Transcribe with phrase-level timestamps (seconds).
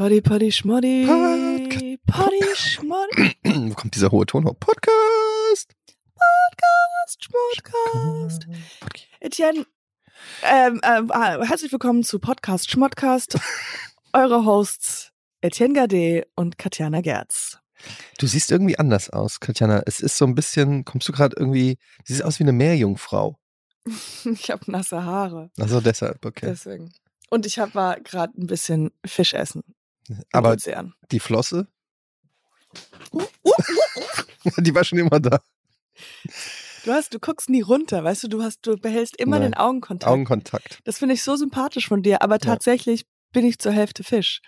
[0.00, 1.04] Poddy, Poddy, Schmoddy.
[2.06, 3.36] Poddy, Schmoddy.
[3.68, 4.54] Wo kommt dieser hohe Ton hoch?
[4.58, 5.74] Podcast.
[6.14, 8.46] Podcast, Schmodcast.
[9.20, 9.66] Etienne,
[10.42, 13.38] ähm, ähm, herzlich willkommen zu Podcast Schmodcast.
[14.14, 17.58] Eure Hosts Etienne Gade und Katjana Gerz.
[18.18, 19.82] Du siehst irgendwie anders aus, Katjana.
[19.84, 23.36] Es ist so ein bisschen, kommst du gerade irgendwie, du siehst aus wie eine Meerjungfrau.
[24.24, 26.46] Ich habe nasse Haare, Also deshalb, okay.
[26.46, 26.90] deswegen.
[27.28, 29.62] Und ich hab, war gerade ein bisschen Fisch essen.
[30.32, 30.94] Aber Ozean.
[31.10, 31.66] die Flosse,
[33.12, 33.52] Uh, uh,
[34.46, 34.50] uh.
[34.60, 35.40] die war schon immer da.
[36.84, 39.50] Du hast, du guckst nie runter, weißt du, du hast, du behältst immer Nein.
[39.52, 40.10] den Augenkontakt.
[40.10, 40.78] Augenkontakt.
[40.84, 44.40] Das finde ich so sympathisch von dir, aber tatsächlich bin ich zur Hälfte Fisch.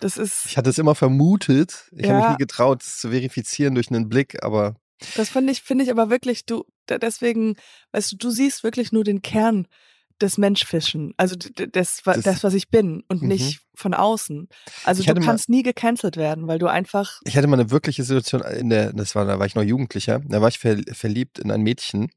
[0.00, 1.84] Das ist, Ich hatte es immer vermutet.
[1.92, 2.30] Ich habe mich Ja.
[2.32, 4.76] nie getraut, es zu verifizieren durch einen Blick, aber
[5.16, 7.56] das finde ich, finde ich aber wirklich, du, deswegen,
[7.92, 9.66] weißt du, du siehst wirklich nur den Kern
[10.20, 13.28] des Menschfischen, also das, Das- das, was ich bin und Mhm.
[13.28, 14.48] nicht von außen.
[14.84, 17.70] Also du hatte mal- kannst nie gecancelt werden, weil du einfach, ich hatte mal eine
[17.70, 20.76] wirkliche Situation in der, das war, da war ich noch Jugendlicher, da war ich ver,
[20.92, 22.10] verliebt in ein Mädchen.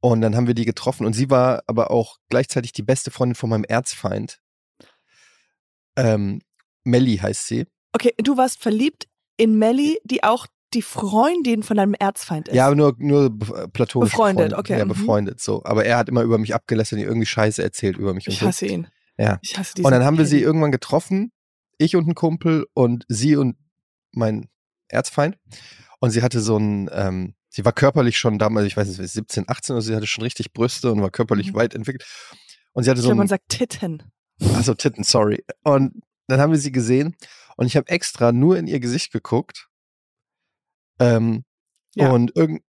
[0.00, 3.34] Und dann haben wir die getroffen und sie war aber auch gleichzeitig die beste Freundin
[3.34, 4.38] von meinem Erzfeind.
[5.96, 6.40] Ähm,
[6.84, 7.66] Melli heißt sie.
[7.92, 12.54] okay, du warst verliebt in Melly, die auch die Freundin von deinem Erzfeind ist.
[12.54, 14.10] Ja, aber nur, nur be- platonisch.
[14.10, 14.58] Befreundet, befreundet.
[14.58, 14.88] okay, Ja, mhm.
[14.88, 15.62] befreundet, so.
[15.64, 18.26] Aber er hat immer über mich abgelästert und irgendwie Scheiße erzählt über mich.
[18.28, 18.84] ich und hasse ihn.
[19.16, 19.22] so.
[19.24, 19.38] Ja.
[19.42, 21.32] Ich hasse diesen Und dann haben wir sie irgendwann getroffen,
[21.78, 23.56] ich und ein Kumpel und sie und
[24.12, 24.48] mein
[24.88, 25.36] Erzfeind.
[26.00, 29.44] Und sie hatte so ein, ähm, sie war körperlich schon damals, ich weiß nicht, 17,
[29.48, 31.56] 18 oder sie hatte schon richtig Brüste und war körperlich Mhm.
[31.56, 32.04] weit entwickelt.
[32.72, 34.02] Und sie hatte Ich so glaube, man ein, sagt Titten.
[34.54, 35.44] also Titten, sorry.
[35.64, 37.16] Und dann haben wir sie gesehen
[37.56, 39.67] und ich habe extra nur in ihr Gesicht geguckt.
[40.98, 41.44] Ähm,
[41.94, 42.10] Ja.
[42.10, 42.62] Und irgend,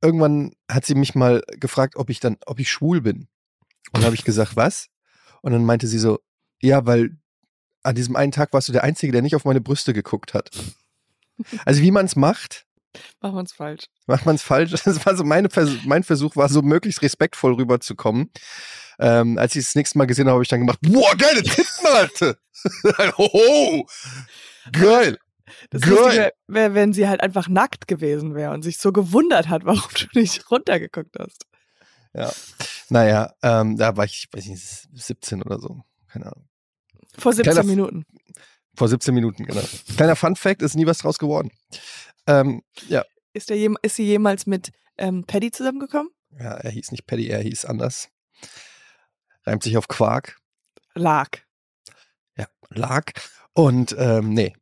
[0.00, 3.28] irgendwann hat sie mich mal gefragt, ob ich dann, ob ich schwul bin.
[3.92, 4.88] Und dann habe ich gesagt, was?
[5.42, 6.18] Und dann meinte sie so,
[6.60, 7.16] ja, weil
[7.82, 10.50] an diesem einen Tag warst du der Einzige, der nicht auf meine Brüste geguckt hat.
[11.64, 12.66] Also wie man es macht,
[13.20, 13.86] Machen wir uns falsch.
[14.06, 14.70] macht man es falsch.
[14.84, 18.30] Das war so meine Vers mein Versuch, war so möglichst respektvoll rüberzukommen.
[18.98, 21.86] Ähm, als ich das nächste Mal gesehen habe, habe ich dann gemacht, boah, geile Titten,
[21.86, 22.36] Alter.
[23.18, 23.86] Hoho,
[24.72, 25.18] geil.
[25.70, 29.88] Das wäre, wenn sie halt einfach nackt gewesen wäre und sich so gewundert hat, warum
[29.94, 31.46] du nicht runtergeguckt hast.
[32.14, 32.30] Ja.
[32.88, 35.82] Naja, ähm, da war ich, weiß nicht, 17 oder so.
[36.08, 36.48] Keine Ahnung.
[37.16, 38.04] Vor 17 Kleiner Minuten.
[38.74, 39.62] Vor 17 Minuten, genau.
[39.96, 41.50] Kleiner Fun Fact, ist nie was draus geworden.
[42.26, 43.04] Ähm, ja.
[43.32, 46.10] Ist, der ist sie jemals mit ähm, Paddy zusammengekommen?
[46.38, 48.08] ja, er hieß nicht Paddy, er hieß anders.
[49.44, 50.38] Reimt sich auf Quark.
[50.94, 51.38] Lag.
[52.36, 53.12] Ja, lag.
[53.54, 54.54] Und ähm, nee.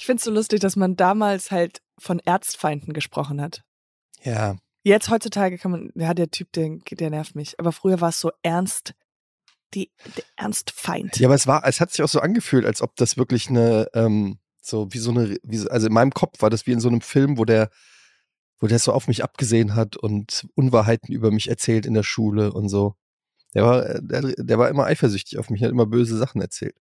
[0.00, 3.64] Ich finde es so lustig, dass man damals halt von Erzfeinden gesprochen hat.
[4.22, 7.60] Ja, Jetzt heutzutage kann man, ja, der Typ, der, der nervt mich.
[7.60, 8.94] Aber früher war es so ernst,
[9.74, 11.18] die, der Ernstfeind.
[11.18, 13.88] Ja, aber es war, es hat sich auch so angefühlt, als ob das wirklich eine,
[13.92, 16.80] ähm, so wie so eine, wie, so- also in meinem Kopf war das wie in
[16.80, 17.68] so einem Film, wo der,
[18.58, 22.54] wo der so auf mich abgesehen hat und Unwahrheiten über mich erzählt in der Schule
[22.54, 22.94] und so.
[23.52, 26.76] Der war, äh, der, der war immer eifersüchtig auf mich, hat immer böse Sachen erzählt.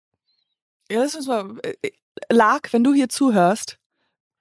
[0.90, 1.58] Ja, lass uns mal.
[1.62, 1.90] Äh,
[2.30, 3.78] Lag, wenn du hier zuhörst,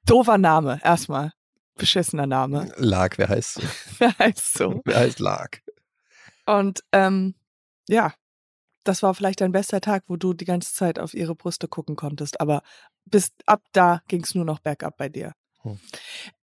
[0.06, 1.32] doofer Name, erstmal.
[1.76, 2.72] Beschissener Name.
[2.78, 3.62] Lag, wer heißt so?
[4.00, 4.82] Wer heißt so?
[4.86, 5.58] Wer heißt Lag?
[6.46, 7.36] Und ähm,
[7.90, 8.14] ja,
[8.86, 11.96] das war vielleicht dein bester Tag, wo du die ganze Zeit auf ihre Brüste gucken
[11.96, 12.40] konntest.
[12.40, 12.62] Aber
[13.06, 15.34] bis ab da ging es nur noch bergab bei dir.
[15.64, 15.80] Hm.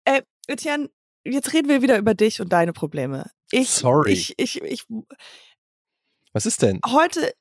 [0.05, 0.91] Äh, Etienne,
[1.25, 3.31] jetzt reden wir wieder über dich und deine Probleme.
[3.53, 4.13] Ich, Sorry.
[4.13, 4.87] Ich, ich, ich,
[6.33, 6.81] Was ist denn?
[6.87, 7.33] heute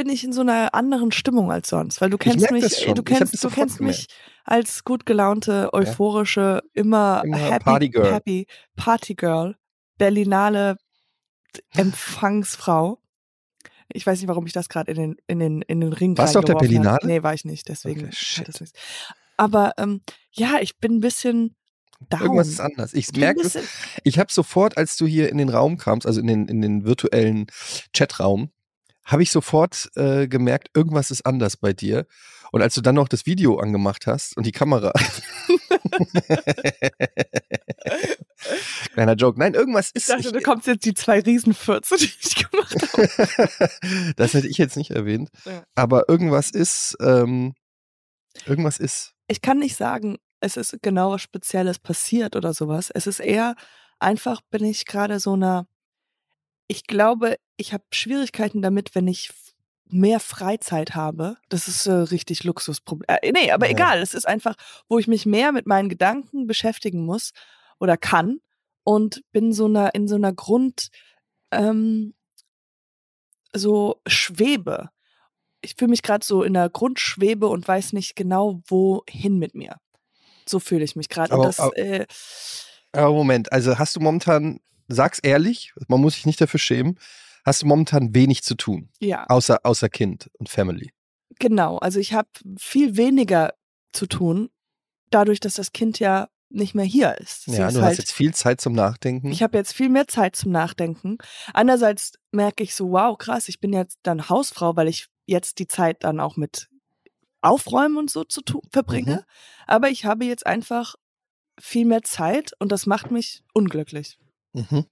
[0.00, 3.44] bin ich in so einer anderen Stimmung als sonst, weil du kennst mich, du kennst,
[3.44, 4.06] du kennst mich
[4.44, 8.10] als gut gelaunte, euphorische, immer, Immer happy, Partygirl.
[8.14, 9.56] happy Partygirl,
[9.98, 10.78] Berlinale
[11.74, 12.98] Empfangsfrau.
[13.92, 16.34] Ich weiß nicht, warum ich das gerade in den, in den, in den Ring Warst
[16.34, 16.54] du auf der.
[16.54, 17.00] Berlinale?
[17.06, 18.06] Nee, war ich nicht, deswegen.
[18.06, 18.72] Okay, hat.
[19.36, 20.00] Aber ähm,
[20.32, 21.56] ja, ich bin ein bisschen
[22.08, 22.22] down.
[22.22, 22.94] Irgendwas ist anders.
[22.94, 23.58] Ich merke es.
[24.04, 26.86] Ich habe sofort, als du hier in den Raum kamst, also in den, in den
[26.86, 27.48] virtuellen
[27.92, 28.50] Chatraum,
[29.04, 32.06] habe ich sofort äh, gemerkt, irgendwas ist anders bei dir.
[32.52, 34.92] Und als du dann noch das Video angemacht hast und die Kamera.
[38.94, 39.38] Kleiner Joke.
[39.38, 40.08] Nein, irgendwas Ich ist.
[40.10, 44.12] dachte, du kommst jetzt die zwei Riesenfürze, die ich gemacht habe.
[44.16, 45.30] das hätte ich jetzt nicht erwähnt.
[45.44, 45.62] Ja.
[45.74, 46.96] Aber irgendwas ist.
[47.00, 47.54] Ähm,
[48.46, 49.12] irgendwas ist.
[49.28, 52.90] ich kann nicht sagen, es ist genau was Spezielles passiert oder sowas.
[52.92, 53.54] Es ist eher
[53.98, 55.66] einfach, bin ich gerade so einer,
[56.70, 59.32] ich glaube, ich habe Schwierigkeiten damit, wenn ich
[59.88, 61.36] mehr Freizeit habe.
[61.48, 63.06] Das ist äh, richtig Luxusproblem.
[63.08, 63.72] Äh, nee, aber Ja.
[63.72, 64.00] egal.
[64.02, 64.54] Es ist einfach,
[64.88, 67.32] wo ich mich mehr mit meinen Gedanken beschäftigen muss
[67.80, 68.38] oder kann
[68.84, 70.90] und bin so einer, in so einer Grund,
[71.50, 72.14] ähm,
[73.52, 74.90] so Schwebe.
[75.62, 79.76] ich fühle mich gerade so in der Grundschwebe und weiß nicht genau, wohin mit mir.
[80.48, 81.34] So fühle ich mich gerade.
[81.34, 82.06] Aber- aber- äh,
[82.92, 84.60] Aber Moment, also hast du momentan,
[84.90, 86.98] sag's ehrlich, man muss sich nicht dafür schämen,
[87.44, 90.90] hast du momentan wenig zu tun, ja, außer, außer Kind und Family.
[91.38, 91.78] genau.
[91.78, 92.28] Also ich habe
[92.58, 93.54] viel weniger
[93.92, 94.50] zu tun,
[95.10, 97.44] dadurch, dass das Kind ja nicht mehr hier ist.
[97.44, 99.30] Sie Ja, ist du halt, hast jetzt viel Zeit zum Nachdenken.
[99.30, 101.18] Ich habe jetzt viel mehr Zeit zum Nachdenken.
[101.54, 105.68] Andererseits merke ich so, wow, krass, ich bin jetzt dann Hausfrau, weil ich jetzt die
[105.68, 106.68] Zeit dann auch mit
[107.40, 109.16] Aufräumen und so zu verbringe.
[109.16, 109.24] Mhm.
[109.66, 110.96] Aber ich habe jetzt einfach
[111.58, 114.18] viel mehr Zeit und das macht mich unglücklich.
[114.52, 114.84] Mhm.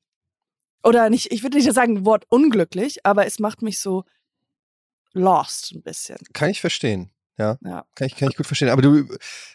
[0.84, 4.04] Oder nicht, ich würde nicht sagen Wort unglücklich, aber es macht mich so
[5.12, 6.18] lost ein bisschen.
[6.32, 7.10] Kann ich verstehen.
[7.36, 7.84] Ja, Ja.
[7.94, 8.68] kann ich, kann ich gut verstehen.
[8.68, 9.04] Aber du,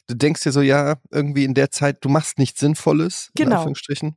[0.08, 3.58] du denkst dir so, ja, irgendwie in der Zeit, du machst nichts Sinnvolles, in Genau.
[3.58, 4.16] Anführungsstrichen.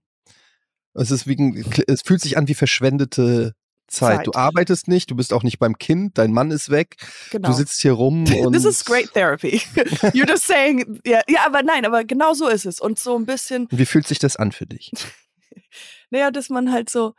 [0.95, 3.55] Es ist wie, es fühlt sich an wie verschwendete
[3.89, 4.19] Zeit.
[4.19, 4.27] Zeit.
[4.27, 6.97] Du arbeitest nicht, du bist auch nicht beim Kind, dein Mann ist weg,
[7.31, 7.49] Genau.
[7.51, 9.59] du sitzt hier rum This is great therapy.
[10.13, 12.81] You're just saying, ja, ja, aber nein, aber genau so ist es.
[12.81, 14.91] Und so ein bisschen, wie fühlt sich das an für dich?
[16.11, 17.15] naja, dass man halt so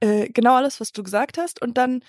[0.00, 2.02] äh, genau alles, was du gesagt hast, und dann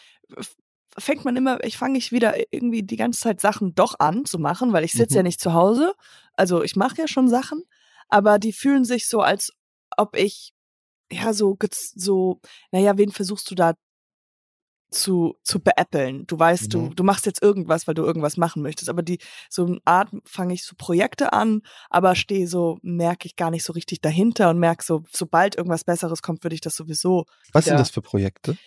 [0.97, 4.39] fängt man immer, ich fange ich wieder irgendwie die ganze Zeit Sachen doch an zu
[4.39, 5.17] machen, weil ich sitze Mhm.
[5.17, 5.93] ja nicht zu Hause.
[6.33, 7.63] Also ich mache ja schon Sachen,
[8.09, 9.51] aber die fühlen sich so, als
[9.97, 10.53] ob ich
[11.11, 11.57] ja so
[11.95, 12.39] so,
[12.71, 13.73] naja, wen versuchst du da
[14.91, 16.25] zu zu beäppeln?
[16.27, 16.95] Du weißt, du Mhm.
[16.95, 19.19] du machst jetzt irgendwas, weil du irgendwas machen möchtest, aber die
[19.50, 23.63] so eine Art fange ich so Projekte an, aber stehe so merke ich gar nicht
[23.63, 27.65] so richtig dahinter und merke so, sobald irgendwas Besseres kommt, würde ich das sowieso Was
[27.65, 27.80] sind Ja.
[27.80, 28.57] das für Projekte?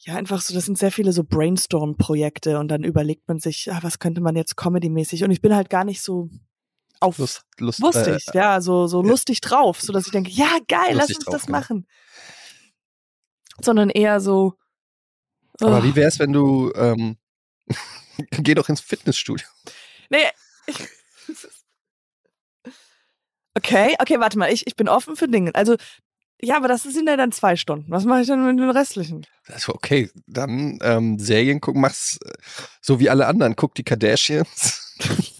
[0.00, 3.80] ja, einfach so, das sind sehr viele so Brainstorm-Projekte und dann überlegt man sich, ah,
[3.82, 6.28] was könnte man jetzt comedy-mäßig und ich bin halt gar nicht so
[7.00, 9.08] auf Lust, Lust, lustig, äh, ja, so, so ja.
[9.08, 11.58] lustig drauf, so dass ich denke, ja, geil, lass Lustig uns drauf, das genau.
[11.58, 11.86] machen.
[13.60, 14.54] Sondern eher so,
[15.60, 17.16] Aber oh, wie wär's, wenn du ähm,
[18.30, 19.46] geh doch ins Fitnessstudio.
[20.10, 20.18] nee,
[23.54, 25.76] okay, okay, warte mal, ich, ich bin offen für Dinge, also,
[26.40, 27.90] ja, aber das sind ja dann zwei Stunden.
[27.90, 29.26] Was mache ich dann mit den restlichen?
[29.48, 32.32] Also okay, dann ähm, Serien gucken, mach's äh,
[32.80, 34.94] so wie alle anderen, guck die Kardashians.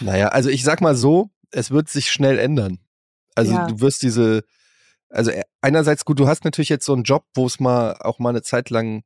[0.00, 2.80] naja, also ich sag mal so, es wird sich schnell ändern.
[3.36, 3.66] Also Ja.
[3.66, 4.42] du wirst diese,
[5.10, 8.18] also äh, einerseits gut, du hast natürlich jetzt so einen Job, wo es mal auch
[8.18, 9.02] mal eine Zeit lang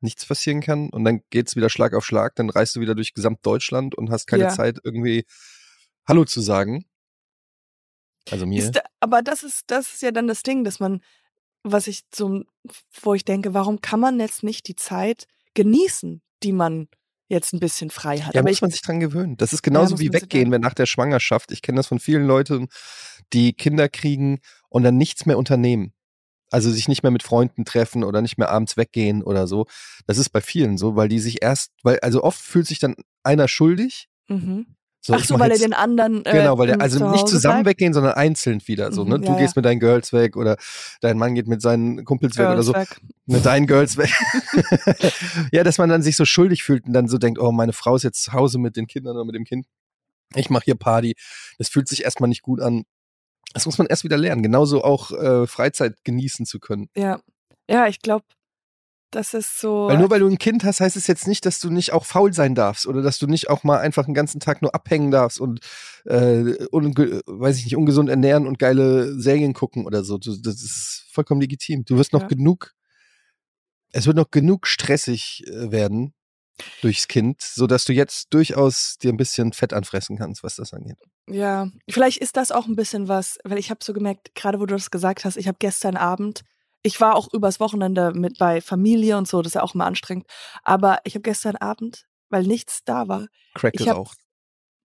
[0.00, 3.14] nichts passieren kann und dann geht's wieder Schlag auf Schlag, dann reist du wieder durch
[3.14, 4.48] Gesamtdeutschland und hast keine Ja.
[4.48, 5.24] Zeit irgendwie
[6.06, 6.84] Hallo zu sagen.
[8.30, 8.70] Also mir.
[8.70, 11.00] Da- aber das ist, das ist ja dann das Ding, dass man,
[11.62, 12.44] was ich zum,
[13.02, 16.88] wo ich denke, warum kann man jetzt nicht die Zeit genießen, die man
[17.28, 18.34] jetzt ein bisschen frei hat?
[18.34, 19.36] Ja, aber muss ich, man sich dran gewöhnen.
[19.36, 21.52] Das ist genauso muss wie weggehen, wenn nach der Schwangerschaft.
[21.52, 22.68] Ich kenne das von vielen Leuten,
[23.32, 24.40] die Kinder kriegen
[24.72, 25.92] und dann nichts mehr unternehmen.
[26.50, 29.66] Also sich nicht mehr mit Freunden treffen oder nicht mehr abends weggehen oder so.
[30.06, 32.94] Das ist bei vielen so, weil die sich erst, weil, also oft fühlt sich dann
[33.22, 34.08] einer schuldig.
[34.28, 34.66] mhm.
[35.04, 36.24] So, Ach so, weil er jetzt- den anderen.
[36.24, 37.78] Äh, Genau, weil der, m, also nicht zusammen bleibt.
[37.80, 38.92] weggehen, sondern einzeln wieder.
[38.92, 39.18] So, ne?
[39.18, 39.58] Mhm, Du ja, gehst ja.
[39.58, 40.56] mit deinen Girls weg oder
[41.00, 42.72] dein Mann geht mit seinen Kumpels weg oder Girls so.
[42.74, 43.00] weg.
[43.26, 44.10] Mit deinen Girls weg.
[45.52, 47.96] ja, dass man dann sich so schuldig fühlt und dann so denkt, oh, meine Frau
[47.96, 49.66] ist jetzt zu Hause mit den Kindern oder mit dem Kind.
[50.36, 51.14] Ich mache hier Party.
[51.58, 52.84] Das fühlt sich erstmal nicht gut an.
[53.54, 54.42] Das muss man erst wieder lernen.
[54.42, 56.88] Genauso auch äh, Freizeit genießen zu können.
[56.96, 57.20] Ja.
[57.68, 58.24] Ja, ich glaube,
[59.12, 59.88] das ist so.
[59.88, 62.06] Weil nur weil du ein Kind hast, heißt es jetzt nicht, dass du nicht auch
[62.06, 65.10] faul sein darfst oder dass du nicht auch mal einfach den ganzen Tag nur abhängen
[65.10, 65.60] darfst und
[66.06, 66.44] äh,
[66.74, 70.16] weiß ich nicht, ungesund ernähren und geile Serien gucken oder so.
[70.18, 71.84] Du, das ist vollkommen legitim.
[71.84, 72.28] Du wirst noch Ja.
[72.28, 72.72] genug,
[73.92, 76.14] es wird noch genug stressig äh, werden
[76.80, 80.98] durchs Kind, sodass du jetzt durchaus dir ein bisschen Fett anfressen kannst, was das angeht.
[81.28, 84.66] Ja, vielleicht ist das auch ein bisschen was, weil ich habe so gemerkt, gerade wo
[84.66, 86.42] du das gesagt hast, ich habe gestern Abend,
[86.82, 89.86] ich war auch übers Wochenende mit bei Familie und so, das ist ja auch immer
[89.86, 90.26] anstrengend,
[90.62, 94.18] aber ich habe gestern Abend, weil nichts da war, Crack geraucht.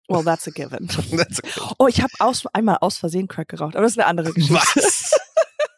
[0.09, 0.87] well, that's a given.
[1.17, 1.75] That's okay.
[1.79, 4.55] Oh, ich habe aus, einmal aus Versehen Crack geraucht, aber das ist eine andere Geschichte.
[4.55, 5.13] Was?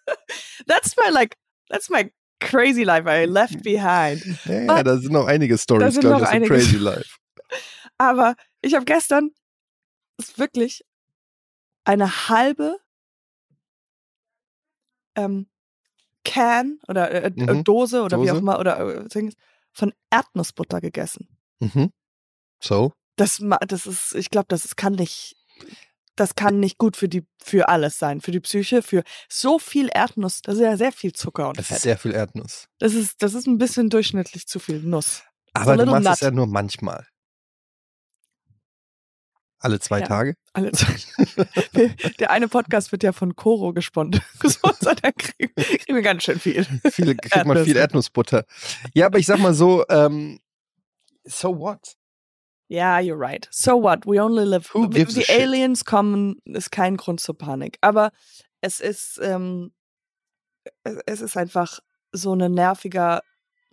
[0.67, 1.37] That's my like,
[1.71, 4.23] that's my crazy life I left behind.
[4.45, 6.45] Ja, ja, da sind noch einige Stories, glaube ich, aus dem.
[6.45, 7.17] Crazy Life.
[7.99, 9.31] Aber ich habe gestern
[10.37, 10.85] wirklich
[11.85, 12.79] eine halbe
[15.17, 15.49] ähm,
[16.25, 17.65] Can oder äh, äh, Mhm.
[17.65, 18.33] Dose oder wie Dose.
[18.35, 19.31] auch immer oder äh,
[19.73, 21.29] von Erdnussbutter gegessen.
[21.61, 21.91] Mhm.
[22.63, 22.93] So.
[23.17, 25.37] Das, das ist, ich glaube, das ist, kann nicht,
[26.21, 29.89] das kann nicht gut für die, für alles sein, für die Psyche, für so viel
[29.93, 30.43] Erdnuss.
[30.43, 31.77] Das ist ja sehr viel Zucker und Das Fett.
[31.79, 32.67] ist sehr viel Erdnuss.
[32.79, 35.23] das ist, das ist ein bisschen durchschnittlich zu viel Nuss.
[35.55, 36.31] Aber du little machst es nut.
[36.31, 37.07] ja nur manchmal.
[39.61, 40.07] Alle zwei Ja.
[40.07, 40.35] Tage?
[40.53, 40.95] Alle zwei.
[42.21, 44.23] Der eine Podcast wird ja von Coro gesponsert.
[45.03, 46.65] Da kriegen, kriegen wir ganz schön viel.
[46.93, 47.77] Viele, kriegt man viel.
[47.77, 48.45] Erdnussbutter.
[48.95, 50.39] Ja, aber ich sag mal so, ähm,
[51.25, 51.97] so what?
[52.69, 53.49] Ja, you're right.
[53.51, 54.07] So what?
[54.07, 54.69] We only live.
[54.75, 55.41] Who gives a Die shit?
[55.41, 57.79] Aliens kommen, ist kein Grund zur Panik.
[57.81, 58.13] Aber
[58.61, 59.73] es ist, ähm,
[61.07, 61.81] es- ist einfach
[62.13, 63.23] so ein nerviger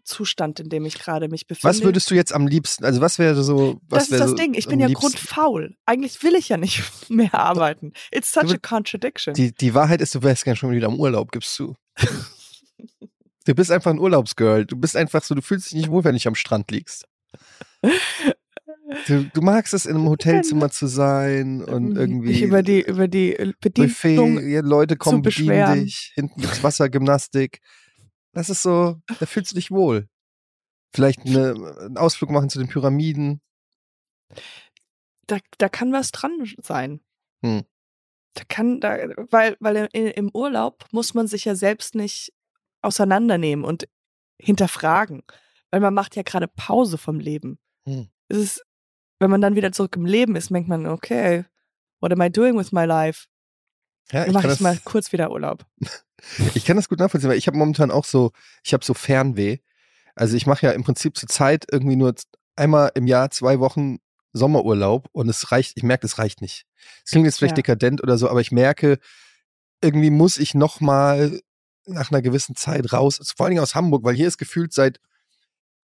[0.05, 1.67] Zustand, in dem ich gerade mich befinde.
[1.75, 4.35] Was würdest du jetzt am liebsten, also was wäre so, was das ist das so
[4.35, 4.53] Ding.
[4.53, 5.07] Ich bin ja liebsten?
[5.07, 5.75] grundfaul.
[5.85, 7.91] Eigentlich will ich ja nicht mehr arbeiten.
[8.11, 9.33] It's such a contradiction.
[9.33, 11.75] Die, die Wahrheit ist, du wärst gerne schon wieder im Urlaub, gibst du.
[13.45, 14.65] Du bist einfach ein Urlaubsgirl.
[14.65, 17.05] Du bist einfach so, du fühlst dich nicht wohl, wenn du am Strand liegst.
[19.07, 23.07] Du, du magst es, in einem Hotelzimmer zu sein und irgendwie Mich über die, über
[23.07, 24.47] die äh, Buffet, Bedienung.
[24.47, 25.83] ja, Leute kommen, bedienen beschweren.
[25.83, 27.61] dich, hinten gibt's Wassergymnastik.
[28.33, 30.07] Das ist so, da fühlst du dich wohl.
[30.93, 33.41] Vielleicht eine, einen Ausflug machen zu den Pyramiden.
[35.25, 37.01] Da, da kann was dran sein.
[37.43, 37.63] Hm.
[38.35, 38.97] Da kann, da,
[39.31, 42.33] weil, weil im, im Urlaub muss man sich ja selbst nicht
[42.83, 43.87] auseinandernehmen und
[44.39, 45.23] hinterfragen.
[45.71, 47.57] Weil man macht ja gerade Pause vom Leben.
[47.87, 48.09] Hm.
[48.27, 48.65] Es ist,
[49.19, 51.45] wenn man dann wieder zurück im Leben ist, denkt man, okay,
[51.99, 53.27] what am I doing with my life?
[54.11, 55.65] Ja, Dann ich mache kann, ich mal kurz wieder Urlaub.
[56.53, 58.31] ich kann das gut nachvollziehen, weil ich habe momentan auch so,
[58.63, 59.57] ich habe so Fernweh.
[60.15, 62.13] Also ich mache ja im Prinzip zur Zeit irgendwie nur
[62.55, 63.97] einmal im Jahr zwei Wochen
[64.33, 66.65] Sommerurlaub und es reicht, ich merke, es reicht nicht.
[67.05, 67.63] Es klingt jetzt vielleicht Ja.
[67.63, 68.99] dekadent oder so, aber ich merke,
[69.81, 71.39] irgendwie muss ich noch mal
[71.85, 74.99] nach einer gewissen Zeit raus, vor allen Dingen aus Hamburg, weil hier ist gefühlt seit,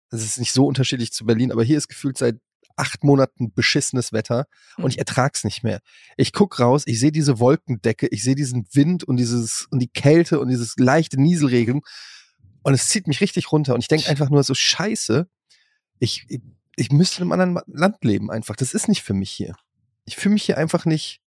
[0.09, 2.37] es ist nicht so unterschiedlich zu Berlin, aber hier ist gefühlt seit
[2.81, 4.47] acht Monaten beschissenes Wetter
[4.77, 5.79] und ich ertrag's nicht mehr.
[6.17, 9.87] Ich guck raus, ich sehe diese Wolkendecke, ich sehe diesen Wind und dieses und die
[9.87, 11.81] Kälte und dieses leichte Nieselregen
[12.63, 15.27] und es zieht mich richtig runter und ich denke einfach nur so Scheiße.
[15.99, 16.25] Ich,
[16.75, 18.55] ich müsste in einem anderen Land leben einfach.
[18.55, 19.55] Das ist nicht für mich hier.
[20.05, 21.21] Ich fühle mich hier einfach nicht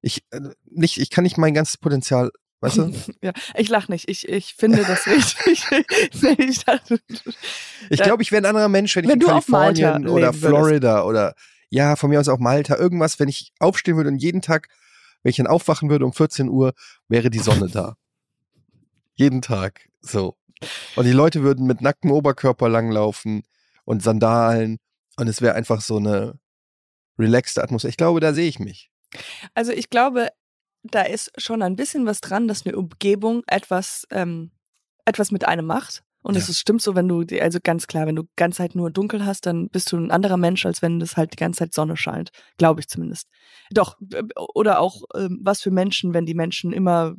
[0.00, 2.92] ich äh, nicht ich kann nicht mein ganzes Potenzial, weißt du?
[3.22, 4.08] ja, ich lach nicht.
[4.08, 5.64] Ich, ich finde das richtig.
[6.38, 7.00] Ich dachte,
[7.90, 10.32] Ich glaube, ich wäre ein anderer Mensch, wenn ich Wenn in auf Malta Kalifornien oder.
[10.32, 11.34] Florida oder
[11.68, 14.68] ja, von mir aus auch Malta, irgendwas, wenn ich aufstehen würde und jeden Tag,
[15.22, 16.74] wenn ich dann aufwachen würde um 14 Uhr,
[17.08, 17.96] wäre die Sonne da.
[19.14, 19.88] jeden Tag.
[20.00, 20.36] So.
[20.96, 23.42] Und die Leute würden mit nacktem Oberkörper langlaufen
[23.84, 24.78] und Sandalen
[25.16, 26.38] und es wäre einfach so eine
[27.18, 27.90] relaxte Atmosphäre.
[27.90, 28.90] Ich glaube, da sehe ich mich.
[29.54, 30.28] Also ich glaube,
[30.82, 34.50] da ist schon ein bisschen was dran, dass eine Umgebung etwas, ähm,
[35.04, 36.02] etwas mit einem macht.
[36.24, 36.50] Und es Ja.
[36.52, 39.26] ist, stimmt so, wenn du, also ganz klar, wenn du die ganze Zeit nur dunkel
[39.26, 41.96] hast, dann bist du ein anderer Mensch, als wenn das halt die ganze Zeit Sonne
[41.96, 42.30] scheint.
[42.58, 43.28] Glaube ich zumindest.
[43.70, 43.96] Doch,
[44.54, 47.14] oder auch, ähm, was für Menschen, wenn die Menschen immer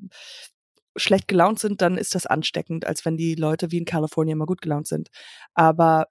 [0.96, 4.46] schlecht gelaunt sind, dann ist das ansteckend, als wenn die Leute wie in Kalifornien immer
[4.46, 5.10] gut gelaunt sind.
[5.54, 6.08] Aber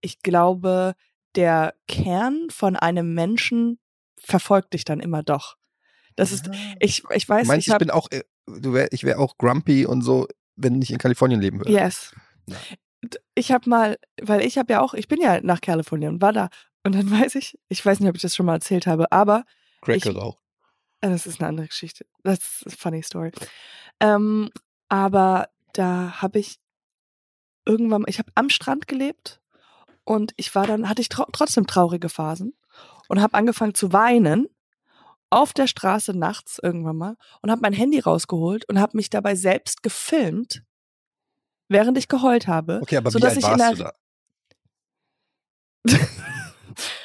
[0.00, 0.94] ich glaube,
[1.36, 3.78] der Kern von einem Menschen
[4.18, 5.56] verfolgt dich dann immer doch.
[6.16, 6.48] Das ist,
[6.80, 9.86] ich, ich weiß, Meinst ich ich bin auch, äh, du wär, ich wäre auch grumpy
[9.86, 11.72] und so, wenn ich in Kalifornien leben würde.
[11.72, 12.14] Yes.
[12.46, 12.56] Ja.
[13.34, 16.32] Ich habe mal, weil ich habe ja auch, ich bin ja nach Kalifornien und war
[16.32, 16.48] da.
[16.84, 19.44] Und dann weiß ich, ich weiß nicht, ob ich das schon mal erzählt habe, aber
[19.82, 20.38] Crack geraucht.
[21.00, 22.06] äh, das ist eine andere Geschichte.
[22.22, 23.32] Das ist eine funny story.
[24.00, 24.50] Ähm,
[24.88, 26.58] aber da habe ich
[27.66, 29.40] irgendwann, ich habe am Strand gelebt
[30.04, 32.54] und ich war dann, hatte ich tro trotzdem traurige Phasen
[33.08, 34.48] und habe angefangen zu weinen
[35.34, 39.34] auf der Straße nachts irgendwann mal und habe mein Handy rausgeholt und habe mich dabei
[39.34, 40.62] selbst gefilmt,
[41.68, 42.78] während ich geheult habe.
[42.82, 43.92] Okay, aber wie alt ich in warst der- du da?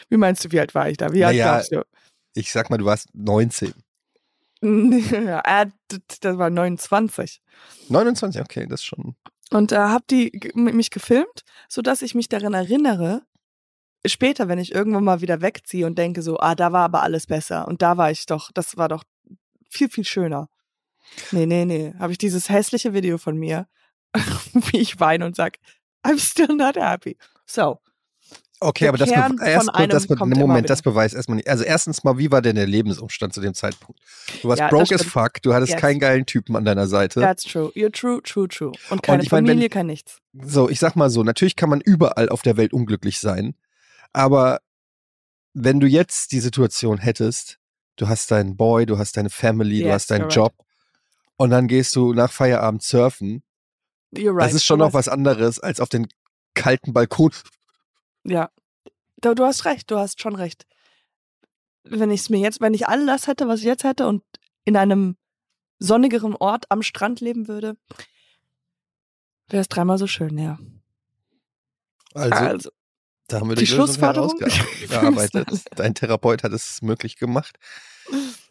[0.09, 1.11] Wie meinst du, wie alt war ich da?
[1.13, 1.83] Wie alt Naja, glaubst du?
[2.33, 3.73] Ich sag mal, du warst 19.
[4.63, 5.67] ja, äh,
[6.21, 7.41] das war 29.
[7.89, 9.15] 29, okay, das ist schon.
[9.51, 13.21] Und da hab die g- m- mich gefilmt, sodass ich mich daran erinnere,
[14.05, 17.27] später, wenn ich irgendwann mal wieder wegziehe und denke so, ah, da war aber alles
[17.27, 19.03] besser und da war ich doch, das war doch
[19.69, 20.49] viel, viel schöner.
[21.31, 23.67] Nee, nee, nee, habe ich dieses hässliche Video von mir,
[24.53, 25.57] wie ich weine und sag,
[26.03, 27.17] I'm still not happy.
[27.45, 27.79] So,
[28.61, 31.47] Okay, Der aber das, Kern erst, das immer Moment, das beweist erstmal nicht.
[31.47, 34.01] Also erstens mal, wie war denn der Lebensumstand zu dem Zeitpunkt?
[34.41, 35.81] Du warst Ja, das broke as fuck, du hattest Yes.
[35.81, 37.21] keinen geilen Typen an deiner Seite.
[37.21, 37.71] that's true.
[37.73, 38.73] You're true, true, true.
[38.89, 40.19] Und keine ich mein, wenn- Familie, kein nichts.
[40.43, 43.55] So, ich sag mal so, natürlich kann man überall auf der Welt unglücklich sein,
[44.13, 44.61] aber
[45.53, 47.59] wenn du jetzt die Situation hättest,
[47.95, 50.35] du hast deinen Boy, du hast deine Family, du Yes, hast deinen right.
[50.35, 50.53] Job
[51.37, 53.43] und dann gehst du nach Feierabend surfen,
[54.13, 54.45] You're right.
[54.47, 56.07] das ist schon Du noch was anderes als auf den
[56.53, 57.31] kalten Balkon.
[58.23, 58.49] Ja.
[59.21, 60.65] Du, du hast recht, du hast schon recht.
[61.83, 64.23] Wenn ich es mir jetzt, wenn ich all das hätte, was ich jetzt hätte und
[64.65, 65.17] in einem
[65.79, 67.77] sonnigeren Ort am Strand leben würde,
[69.47, 70.59] wäre es dreimal so schön, ja.
[72.13, 72.69] Also, Also,
[73.29, 74.37] Da haben wir Die die, Schlussfolgerung?
[74.39, 75.47] herausgearbeitet.
[75.75, 77.57] Dein Therapeut hat es möglich gemacht.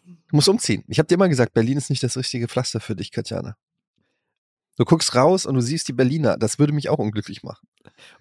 [0.06, 0.84] Du musst umziehen.
[0.88, 3.56] Ich habe dir immer gesagt, Berlin ist nicht das richtige Pflaster für dich, Katjana.
[4.76, 6.36] Du guckst raus und du siehst die Berliner.
[6.38, 7.66] Das würde mich auch unglücklich machen.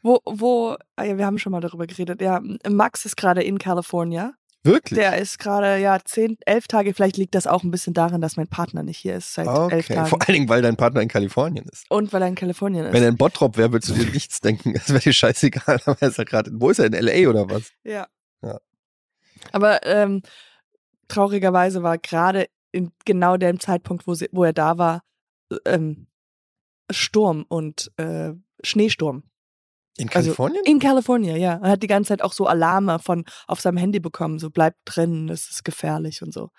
[0.01, 2.19] Wo, wo, ah ja, wir haben schon mal darüber geredet.
[2.21, 4.33] Ja, Max ist gerade in California.
[4.63, 4.99] Wirklich?
[4.99, 6.93] Der ist gerade, ja, zehn, elf Tage.
[6.93, 9.85] Vielleicht liegt das auch ein bisschen daran, dass mein Partner nicht hier ist seit elf
[9.85, 9.95] okay.
[9.95, 10.07] Tagen.
[10.07, 11.85] Vor allen Dingen, weil dein Partner in Kalifornien ist.
[11.89, 12.93] Und weil er in Kalifornien ist.
[12.93, 14.73] Wenn er in Bottrop wäre, würdest du dir nichts denken.
[14.77, 15.81] Das wäre dir scheißegal.
[15.85, 16.85] Aber er ist ja gerade, wo ist er?
[16.87, 17.29] In L.A.
[17.29, 17.71] oder was?
[17.83, 18.07] Ja.
[18.41, 18.59] Ja.
[19.51, 20.21] Aber ähm,
[21.07, 25.03] traurigerweise war gerade in genau dem Zeitpunkt, wo, sie, wo er da war,
[25.65, 26.07] ähm,
[26.91, 28.33] Sturm und äh,
[28.63, 29.23] Schneesturm.
[29.97, 30.61] In Also Kalifornien?
[30.65, 31.59] In Kalifornien, ja.
[31.63, 34.77] Er hat die ganze Zeit auch so Alarme von auf seinem Handy bekommen, so bleibt
[34.85, 36.49] drin, es ist gefährlich und so.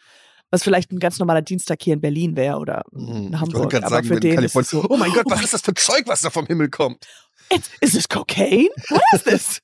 [0.51, 3.71] Was vielleicht ein ganz normaler Dienstag hier in Berlin wäre oder Hm, in ich Hamburg.
[3.71, 4.65] gerade Aber sagen, für den ist Kalifornien.
[4.65, 6.71] es so, oh mein Gott, was ist das für ein Zeug, was da vom Himmel
[6.71, 7.07] kommt?
[7.51, 8.69] It's, is this cocaine?
[8.91, 9.61] What is this?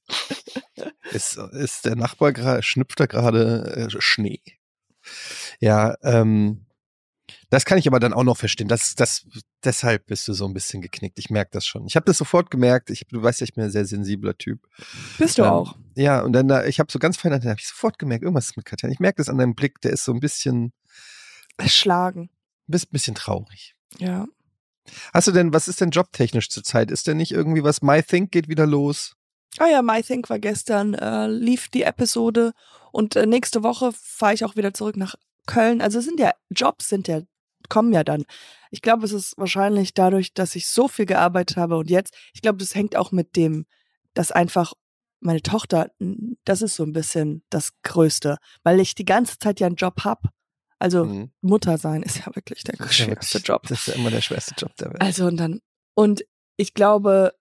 [1.13, 4.41] Ist, ist der Nachbar gerade, schnüpft da gerade äh, Schnee?
[5.61, 6.65] Ja, ähm,
[7.55, 8.69] das kann ich aber dann auch noch verstehen.
[8.69, 9.27] Das, das,
[9.65, 11.19] deshalb bist du so ein bisschen geknickt.
[11.19, 11.87] Ich merke das schon.
[11.87, 12.91] Ich habe das sofort gemerkt.
[12.91, 14.67] Ich, du weißt ja, ich bin ein sehr sensibler Typ.
[15.19, 15.77] Bist du Ähm, auch?
[15.95, 18.47] Ja, und dann, da, ich habe so ganz fein, dann habe ich sofort gemerkt, irgendwas
[18.47, 18.89] ist mit Katja.
[18.89, 20.73] Ich merke das an deinem Blick, der ist so ein bisschen,
[21.67, 22.31] Schlagen.
[22.67, 23.75] bist ein bisschen traurig.
[23.99, 24.27] Ja.
[25.13, 26.91] Hast du denn, was ist denn jobtechnisch zurzeit?
[26.91, 27.81] Ist denn nicht irgendwie was?
[27.83, 29.15] My Think geht wieder los?
[29.59, 32.53] Ah ja, My Think war gestern, äh, lief die Episode
[32.91, 35.15] und äh, nächste Woche fahre ich auch wieder zurück nach
[35.47, 35.81] Köln.
[35.81, 37.21] Also sind ja, Jobs sind ja,
[37.69, 38.25] kommen ja dann.
[38.71, 42.43] Ich glaube, es ist wahrscheinlich dadurch, dass ich so viel gearbeitet habe und jetzt, ich
[42.43, 43.67] glaube, das hängt auch mit dem,
[44.15, 44.73] dass einfach
[45.21, 45.91] meine Tochter,
[46.45, 50.05] das ist so ein bisschen das Größte, weil ich die ganze Zeit ja einen Job
[50.05, 50.23] hab.
[50.79, 51.31] Also Mhm.
[51.41, 53.63] Mutter sein ist ja wirklich der Das ja schwerste wirklich- Job.
[53.69, 55.01] Das ist ja immer der schwerste Job der Welt.
[55.01, 55.61] Also und dann,
[55.95, 56.25] und
[56.57, 57.33] ich glaube,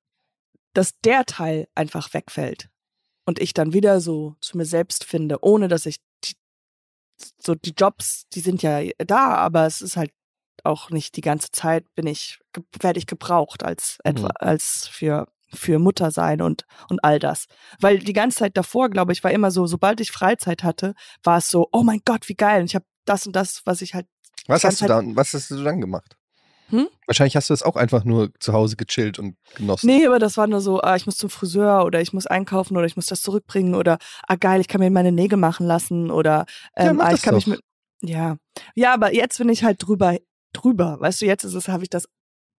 [0.73, 2.69] dass der Teil einfach wegfällt
[3.25, 6.35] und ich dann wieder so zu mir selbst finde, ohne dass ich die,
[7.39, 10.11] so die Jobs, die sind ja da, aber es ist halt
[10.63, 12.39] auch nicht die ganze Zeit bin ich
[12.79, 14.31] werde ich gebraucht als etwa Mhm.
[14.39, 17.45] als für für Mutter sein und und all das,
[17.79, 21.37] weil die ganze Zeit davor, glaube ich, war immer so, sobald ich Freizeit hatte, war
[21.39, 23.93] es so, oh mein Gott, wie geil, und ich habe das und das, was ich
[23.93, 24.07] halt
[24.47, 26.17] was hast du dann, was hast du dann gemacht?
[26.73, 26.87] Hm?
[27.05, 29.85] Wahrscheinlich hast du das auch einfach nur zu Hause gechillt und genossen.
[29.85, 32.75] Nee, aber das war nur so, ah, ich muss zum Friseur oder ich muss einkaufen
[32.75, 36.09] oder ich muss das zurückbringen oder ah geil, ich kann mir meine Nägel machen lassen
[36.09, 37.51] oder Ja, ähm, mach ah, ich kann mich doch.
[37.51, 37.61] mit
[38.01, 38.37] ja.
[38.73, 40.17] Ja, aber jetzt bin ich halt drüber
[40.51, 40.97] drüber.
[40.99, 42.07] Weißt du, jetzt ist es habe ich das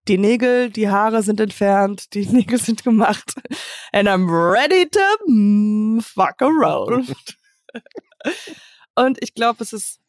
[0.07, 3.35] die Nägel, die Haare sind entfernt, die Nägel sind gemacht
[3.92, 7.14] and I'm ready to mm, fuck around.
[8.94, 10.00] Und ich glaube, es ist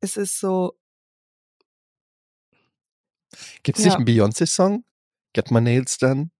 [0.00, 0.74] es ist so
[3.62, 3.90] Gibt es Ja.
[3.90, 4.84] nicht einen Beyoncé-Song?
[5.34, 6.30] Get my nails done?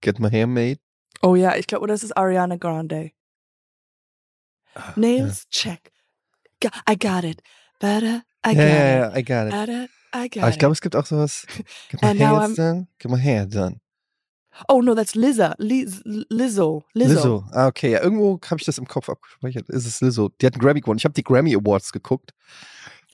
[0.00, 0.78] Get my hair made?
[1.22, 3.10] Oh ja, ich glaube, oder es ist Ariana Grande.
[4.74, 5.90] Ah, Nails, check.
[6.60, 7.42] Ga- I got it.
[7.80, 9.12] Better, I Ja, got ja, it.
[9.14, 9.50] ja, I got it.
[9.50, 11.46] Better, I got Aber ich glaube, es gibt auch sowas.
[11.90, 12.88] Get my And nails done?
[12.98, 13.80] Get my hair done.
[14.68, 15.54] Oh no, that's Lizza.
[15.58, 16.84] Liz, Lizzo.
[16.92, 17.14] Lizzo.
[17.14, 17.44] Lizzo.
[17.52, 17.92] Ah, okay.
[17.92, 19.68] Ja, irgendwo habe ich das im Kopf abgespeichert.
[19.68, 20.30] Ist es Lizzo?
[20.40, 20.98] Die hat einen Grammy gewonnen.
[20.98, 22.32] Ich habe die Grammy Awards geguckt.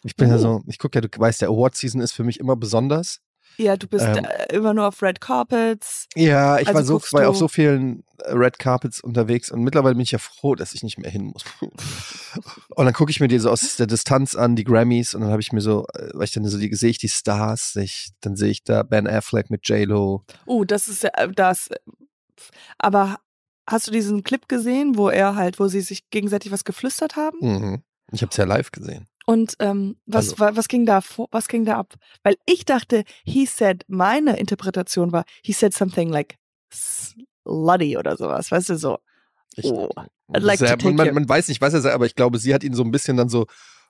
[0.04, 0.38] Ich bin ja Oh.
[0.38, 3.20] so, ich gucke ja, du weißt, der Award-Season ist für mich immer besonders.
[3.56, 4.24] Ja, du bist Ähm.
[4.24, 6.06] äh, immer nur auf Red Carpets.
[6.16, 9.94] Ja, ich Also war so war auf so vielen äh, Red Carpets unterwegs und mittlerweile
[9.94, 11.44] bin ich ja froh, dass ich nicht mehr hin muss.
[12.74, 15.30] und dann gucke ich mir die so aus der Distanz an, die Grammys, und dann
[15.30, 18.10] habe ich mir so, äh, weil ich dann so die sehe ich die Stars, ich,
[18.20, 20.24] dann sehe ich da Ben Affleck mit J-Lo.
[20.46, 21.68] Uh, das ist ja das.
[22.78, 23.18] Aber
[23.68, 27.38] hast du diesen Clip gesehen, wo er halt, wo sie sich gegenseitig was geflüstert haben?
[27.40, 27.82] Mhm.
[28.12, 29.06] Ich habe es ja live gesehen.
[29.26, 31.94] Und ähm, was, Also- wa- was ging da vor, was ging da ab?
[32.22, 36.36] Weil ich dachte, he said, meine Interpretation war, he said something like
[36.72, 38.98] slutty oder sowas, weißt du so.
[39.56, 39.88] Ich, Oh,
[40.32, 42.38] I'd like sehr, to take man, man weiß nicht, was er sagt, aber ich glaube,
[42.38, 43.46] sie hat ihn so ein bisschen dann so,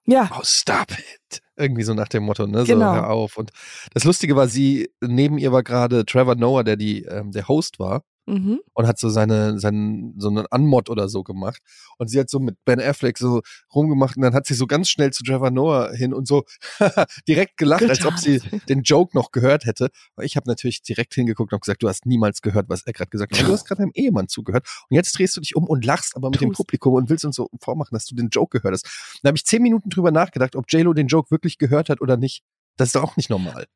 [0.06, 1.40] Ja, oh, stop it.
[1.56, 2.64] Irgendwie so nach dem Motto, ne?
[2.64, 2.90] Genau.
[2.94, 3.36] So, hör auf.
[3.38, 3.50] Und
[3.94, 7.78] das Lustige war, sie, neben ihr war gerade Trevor Noah, der die, ähm, der Host
[7.78, 8.02] war.
[8.26, 8.60] Mhm.
[8.72, 11.60] und hat so seine, seinen, so einen Unmod oder so gemacht.
[11.98, 13.42] Und sie hat so mit Ben Affleck so
[13.74, 16.44] rumgemacht und dann hat sie so ganz schnell zu Trevor Noah hin und so
[17.28, 19.90] direkt gelacht, als ob sie den Joke noch gehört hätte.
[20.16, 23.10] Aber ich habe natürlich direkt hingeguckt und gesagt, du hast niemals gehört, was er gerade
[23.10, 23.46] gesagt hat.
[23.46, 26.30] Du hast gerade deinem Ehemann zugehört und jetzt drehst du dich um und lachst aber
[26.30, 26.58] mit dem Tu's.
[26.58, 29.20] Publikum und willst uns so vormachen, dass du den Joke gehört hast.
[29.22, 32.16] Da habe ich zehn Minuten drüber nachgedacht, ob JLo den Joke wirklich gehört hat oder
[32.16, 32.42] nicht.
[32.76, 33.66] Das ist doch auch nicht normal.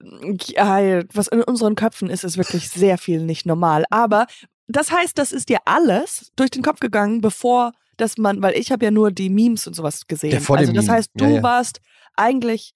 [0.00, 3.84] Was in unseren Köpfen ist, ist wirklich sehr viel nicht normal.
[3.90, 4.26] Aber
[4.66, 8.72] das heißt, das ist dir alles durch den Kopf gegangen, bevor dass man, weil ich
[8.72, 10.32] habe ja nur die Memes und sowas gesehen.
[10.32, 11.42] Ja, vor also das heißt, du Ja, ja.
[11.42, 11.80] warst
[12.14, 12.74] eigentlich,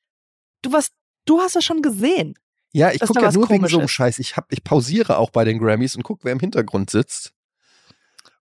[0.63, 0.93] du warst,
[1.25, 2.35] du hast das schon gesehen.
[2.73, 3.89] Ja, ich gucke ja nur wegen so einem.
[3.89, 4.19] Scheiß.
[4.19, 7.33] Ich, hab, ich pausiere auch bei den Grammys und gucke, wer im Hintergrund sitzt.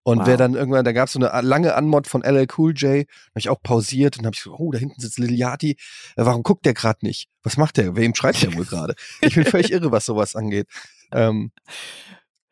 [0.04, 0.28] Und Wow.
[0.28, 3.08] wer dann irgendwann, da gab es so eine lange Anmod von LL Cool J, habe
[3.36, 5.72] ich auch pausiert und habe ich so, oh, da hinten sitzt Lil Yachty.
[5.72, 7.30] Äh, Warum guckt der gerade nicht?
[7.44, 7.96] Was macht der?
[7.96, 8.96] Wem schreibt der wohl gerade?
[9.22, 10.68] Ich bin völlig irre, was sowas angeht.
[11.12, 11.52] Ähm,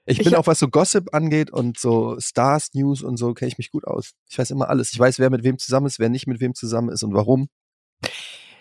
[0.05, 3.49] ich Ich bin auch, was so Gossip angeht und so Stars News und so, kenne
[3.49, 4.11] ich mich gut aus.
[4.29, 4.91] Ich weiß immer alles.
[4.93, 7.47] Ich weiß, wer mit wem zusammen ist, wer nicht mit wem zusammen ist und warum.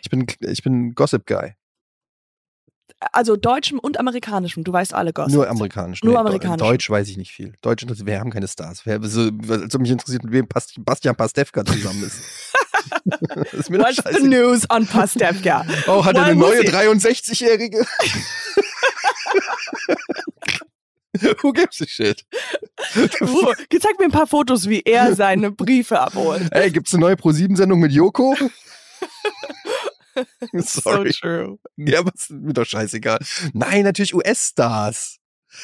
[0.03, 1.55] Ich bin, ich bin Gossip Guy.
[3.13, 5.33] Also deutschem und amerikanischem, du weißt alle Gossip.
[5.35, 6.03] Nur amerikanisch.
[6.03, 6.59] Nur Nee, amerikanisch.
[6.67, 7.53] Deutsch weiß ich nicht viel.
[7.63, 8.83] Deutsch, interessiert- wir haben keine Stars.
[8.85, 12.21] Wer, so, also mich interessiert, mit wem Bastian Pastewka zusammen ist.
[13.05, 15.65] das ist mir What's the news on Pastewka?
[15.87, 17.87] Oh, hat er eine neue he- 63-Jährige?
[21.43, 22.25] Who gives a shit?
[23.21, 23.55] Ruhe.
[23.81, 26.43] Zeig mir ein paar Fotos, wie er seine Briefe abholt.
[26.53, 28.37] Ey, gibt's eine neue Pro-7-Sendung mit Joko?
[30.53, 31.13] Sorry.
[31.13, 31.59] So true.
[31.77, 33.19] Ja, aber ist mir doch scheißegal.
[33.53, 35.19] Nein, natürlich US-Stars.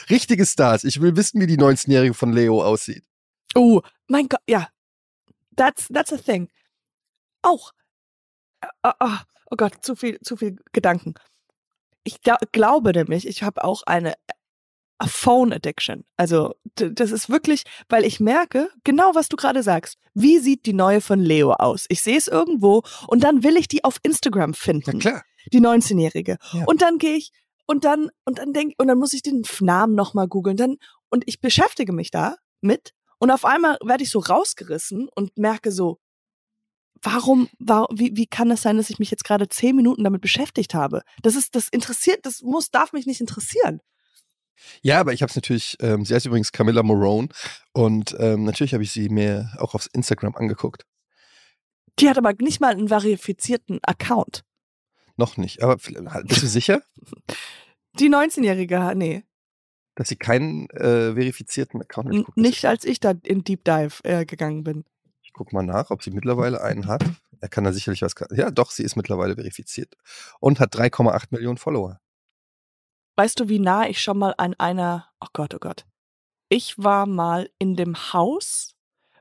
[0.09, 0.85] Richtige Stars.
[0.85, 3.05] Ich will wissen, wie die 19-Jährige von Leo aussieht.
[3.55, 4.69] Oh, mein Gott, ja.
[5.57, 6.49] That's, that's a thing.
[7.43, 7.73] Auch.
[8.83, 9.19] Oh, oh,
[9.51, 11.15] oh Gott, zu viel, zu viel Gedanken.
[12.03, 14.15] Ich gla glaube nämlich, ich habe auch eine
[14.99, 16.05] a Phone Addiction.
[16.17, 19.99] Also, das ist wirklich, weil ich merke, genau was du gerade sagst.
[20.15, 21.87] Wie sieht die neue von Leo aus?
[21.89, 24.99] Ich sehe es irgendwo und dann will ich die auf Instagram Na finden.
[25.01, 25.23] klar.
[25.53, 26.39] die 19-Jährige.
[26.53, 26.65] Ja.
[26.67, 27.33] Und dann gehe ich
[27.67, 30.57] und dann und dann denk und dann muss ich den Namen nochmal googeln.
[30.57, 30.77] Dann
[31.11, 35.73] und ich beschäftige mich da mit und auf einmal werde ich so rausgerissen und merke
[35.73, 35.99] so,
[37.03, 40.21] warum, war, wie, wie kann es sein, dass ich mich jetzt gerade zehn Minuten damit
[40.21, 41.03] beschäftigt habe?
[41.23, 43.81] Das ist, das interessiert, das muss, darf mich nicht interessieren.
[44.83, 47.29] Ja, aber ich habe es natürlich, ähm, sie heißt übrigens Camilla Morone
[47.73, 50.85] und ähm, natürlich habe ich sie mir auch auf Instagram angeguckt.
[51.99, 54.45] Die hat aber nicht mal einen verifizierten Account.
[55.17, 55.63] Noch nicht.
[55.63, 56.83] Aber bist du sicher,
[58.01, 59.23] Die 19-Jährige, nee,
[59.95, 62.25] dass sie keinen äh, verifizierten Account hat?
[62.25, 64.85] Guck nicht als ich da in Deep Dive äh, gegangen bin.
[65.23, 67.05] Ich guck mal nach, ob sie mittlerweile einen hat.
[67.41, 68.15] Er kann da sicherlich was.
[68.33, 69.95] Ja, doch, sie ist mittlerweile verifiziert
[70.41, 72.01] und hat 3,8 Millionen Follower.
[73.17, 75.85] Weißt du, wie nah ich schon mal an einer, oh Gott, oh Gott.
[76.49, 78.75] Ich war mal in dem Haus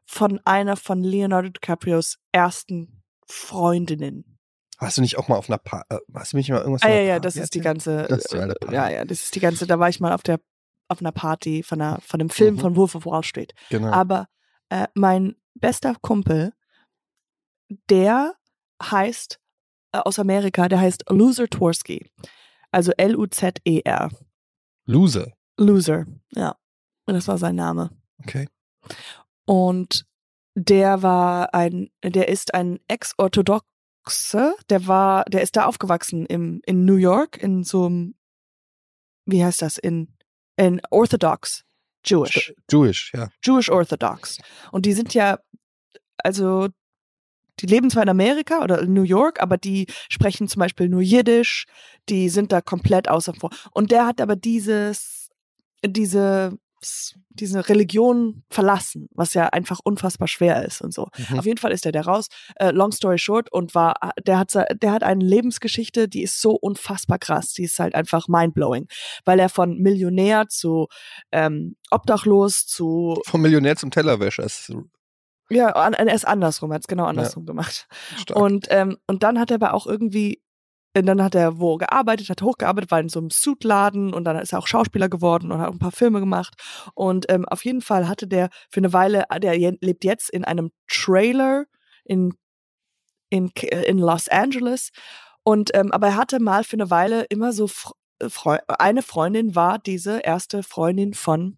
[0.06, 4.38] von einer von Leonardo DiCaprios ersten Freundinnen.
[4.78, 6.90] Hast du nicht auch mal auf einer Pa äh, Hast du mich mal irgendwas Ah
[6.90, 8.74] ja, ja, das ist die ganze, Das ist Party.
[8.76, 10.40] ja, ja, das ist die ganze, da war ich mal auf der,
[10.90, 12.60] auf einer Party von einer, von einem Film Mhm.
[12.60, 13.54] von Wolf of Wall Street.
[13.70, 13.92] Genau.
[13.92, 14.28] Aber
[14.70, 16.54] äh, mein bester Kumpel,
[17.90, 18.36] der
[18.82, 19.40] heißt
[19.94, 22.12] äh, aus Amerika, der heißt Loser Tworski.
[22.74, 24.10] Also L-U-Z-E-R.
[24.86, 25.32] Loser.
[25.58, 26.56] Loser, ja.
[27.06, 27.92] Und das war sein Name.
[28.24, 28.50] Okay.
[29.46, 30.06] Und
[30.56, 36.86] der war ein, der ist ein Ex-Orthodoxe, der war, der ist da aufgewachsen im, in
[36.86, 38.16] New York, in so einem,
[39.26, 40.16] wie heißt das, in,
[40.58, 41.66] in Orthodox,
[42.04, 42.56] Jewish.
[42.72, 43.30] Jewish, ja.
[43.44, 44.40] Jewish Orthodox.
[44.72, 45.40] Und die sind ja,
[46.18, 46.70] also,
[47.60, 51.02] die leben zwar in Amerika oder in New York, aber die sprechen zum Beispiel nur
[51.02, 51.66] Jiddisch,
[52.10, 53.52] die sind da komplett außer vor.
[53.72, 55.30] Und der hat aber dieses,
[55.86, 56.58] diese,
[57.30, 61.08] diese Religion verlassen, was ja einfach unfassbar schwer ist und so.
[61.30, 61.40] Mhm.
[61.40, 62.28] Auf jeden Fall ist er da raus.
[62.56, 66.52] Äh, long story short und war, der hat, der hat eine Lebensgeschichte, die ist so
[66.52, 67.54] unfassbar krass.
[67.54, 68.88] Die ist halt einfach mindblowing,
[69.26, 70.88] weil er von Millionär zu
[71.32, 74.44] ähm, obdachlos zu Vom Millionär zum Tellerwäscher.
[74.44, 74.74] Ist
[75.50, 77.88] ja, er ist andersrum, er hat es genau andersrum gemacht.
[78.18, 78.40] stark.
[78.40, 80.42] Und ähm, und dann hat er aber auch irgendwie
[80.96, 84.38] und dann hat er wo gearbeitet, hat hochgearbeitet, war in so einem Suitladen und dann
[84.38, 86.54] ist er auch Schauspieler geworden und hat auch ein paar Filme gemacht.
[86.94, 90.46] Und ähm, auf jeden Fall hatte der für eine Weile, der je- lebt jetzt in
[90.46, 91.66] einem Trailer
[92.06, 92.36] in,
[93.30, 94.92] in, K- in Los Angeles.
[95.44, 97.68] Und ähm, aber er hatte mal für eine Weile immer so
[98.30, 101.58] Freu eine Freundin war diese erste Freundin von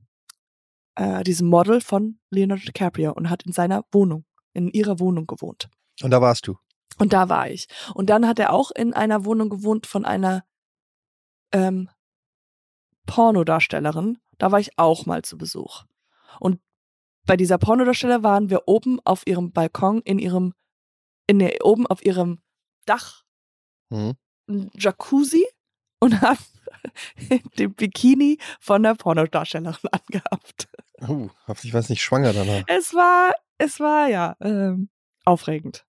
[0.95, 5.69] äh, diesem Model von Leonardo DiCaprio und hat in seiner Wohnung, in ihrer Wohnung gewohnt.
[6.01, 6.57] Und da warst du.
[6.97, 7.67] Und da war ich.
[7.93, 10.43] Und dann hat er auch in einer Wohnung gewohnt von einer
[11.51, 11.89] ähm,
[13.05, 14.17] Pornodarstellerin.
[14.37, 15.83] Da war ich auch mal zu Besuch.
[16.39, 16.59] Und
[17.25, 20.53] bei dieser Pornodarsteller waren wir oben auf ihrem Balkon in ihrem,
[21.27, 22.39] in der, oben auf ihrem
[22.85, 23.25] Dach
[23.89, 24.15] Mhm.
[24.49, 25.45] ein Jacuzzi
[25.99, 26.43] und haben
[27.57, 30.67] den Bikini von der Pornodarstellerin angehabt.
[31.01, 32.63] Uh, hoffentlich war es nicht schwanger danach.
[32.67, 34.89] Es war, es war ja ähm,
[35.25, 35.85] aufregend.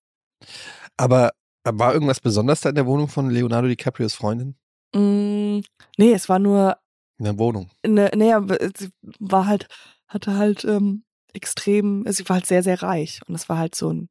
[0.97, 1.31] Aber
[1.64, 4.57] äh, war irgendwas besonders da in der Wohnung von Leonardo DiCaprios Freundin?
[4.95, 5.61] Mm,
[5.97, 6.79] nee, es war nur
[7.19, 7.71] In der Wohnung.
[7.87, 9.69] ne, nee, aber sie war halt,
[10.09, 13.92] hatte halt ähm, extrem, sie war halt sehr, sehr reich und es war halt so
[13.92, 14.09] ein,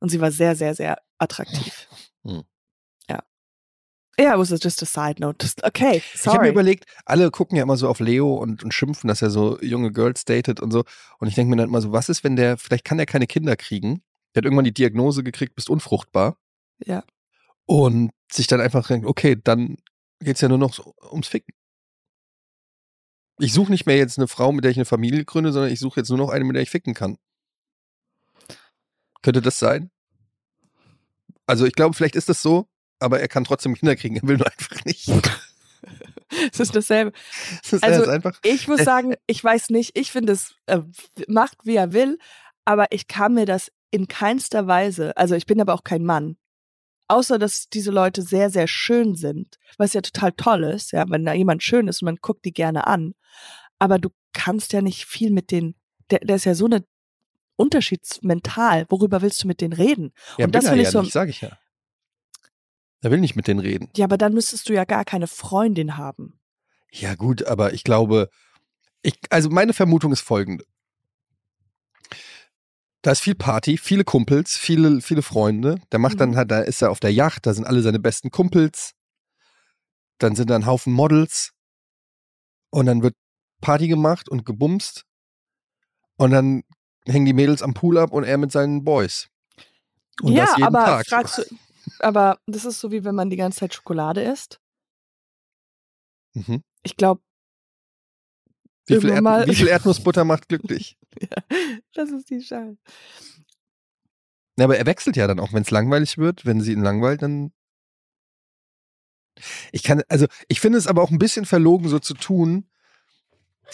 [0.00, 1.88] und sie war sehr, sehr, sehr attraktiv.
[2.24, 2.42] Hm.
[4.18, 4.24] Ja.
[4.24, 5.38] Yeah, it was just a side note.
[5.40, 6.48] Just, okay, Ich habe mir sorry.
[6.50, 9.92] überlegt, alle gucken ja immer so auf Leo und, und schimpfen, dass er so junge
[9.92, 10.84] Girls datet und so.
[11.18, 13.26] Und ich denke mir dann immer so, was ist, wenn der, vielleicht kann der keine
[13.28, 14.02] Kinder kriegen.
[14.34, 16.36] Der hat irgendwann die Diagnose gekriegt, bist unfruchtbar.
[16.84, 17.04] Ja.
[17.66, 19.76] Und sich dann einfach denkt, okay, dann
[20.20, 21.54] geht's ja nur noch so ums Ficken.
[23.38, 25.78] Ich suche nicht mehr jetzt eine Frau, mit der ich eine Familie gründe, sondern ich
[25.78, 27.18] suche jetzt nur noch eine, mit der ich ficken kann.
[29.22, 29.90] Könnte das sein?
[31.46, 32.68] Also ich glaube, vielleicht ist das so,
[33.00, 34.16] aber er kann trotzdem Kinder kriegen.
[34.16, 35.08] Er will nur einfach nicht.
[36.52, 37.12] Es ist dasselbe.
[37.62, 38.38] Das ist Also, einfach.
[38.42, 40.80] Ich muss sagen, ich weiß nicht, ich finde es, äh,
[41.26, 42.18] macht wie er will,
[42.66, 46.36] aber ich kann mir das in keinster Weise, also ich bin aber auch kein Mann,
[47.06, 51.24] außer dass diese Leute sehr, sehr schön sind, was ja total toll ist, ja, wenn
[51.24, 53.14] da jemand schön ist und man guckt die gerne an,
[53.78, 55.76] aber du kannst ja nicht viel mit denen,
[56.10, 56.84] der, der ist ja so eine
[57.56, 60.12] unterschiedsmental, worüber willst du mit denen reden?
[60.36, 61.58] Ja, und das will will ich ja so- nicht, sage ich ja.
[63.00, 63.88] Er will nicht mit denen reden.
[63.96, 66.38] Ja, aber dann müsstest du ja gar keine Freundin haben.
[66.90, 68.28] Ja, gut, aber ich glaube,
[69.02, 70.64] ich, also meine Vermutung ist folgende.
[73.02, 75.80] Da ist viel Party, viele Kumpels, viele, viele Freunde.
[75.92, 76.36] Der macht dann Mhm.
[76.36, 78.94] halt, da ist er auf der Yacht, da sind alle seine besten Kumpels.
[80.18, 81.52] Dann sind da ein Haufen Models.
[82.70, 83.14] Und dann wird
[83.60, 85.04] Party gemacht und gebumst.
[86.16, 86.64] Und dann
[87.06, 89.28] hängen die Mädels am Pool ab und er mit seinen Boys.
[90.20, 91.06] Und ja, aber Tag.
[91.06, 91.44] fragst du,
[92.02, 94.60] aber das ist so wie wenn man die ganze Zeit Schokolade isst.
[96.34, 96.62] Mhm.
[96.82, 97.22] Ich glaube,
[98.86, 100.96] Wie, viel mal- wie viel Erdnussbutter macht glücklich?
[101.94, 102.76] das ist die Scheiße.
[104.58, 107.22] Ja, aber er wechselt ja dann auch, wenn es langweilig wird, wenn sie ihn langweilt,
[107.22, 107.52] dann.
[109.70, 112.68] Ich kann, also ich finde es aber auch ein bisschen verlogen, so zu tun.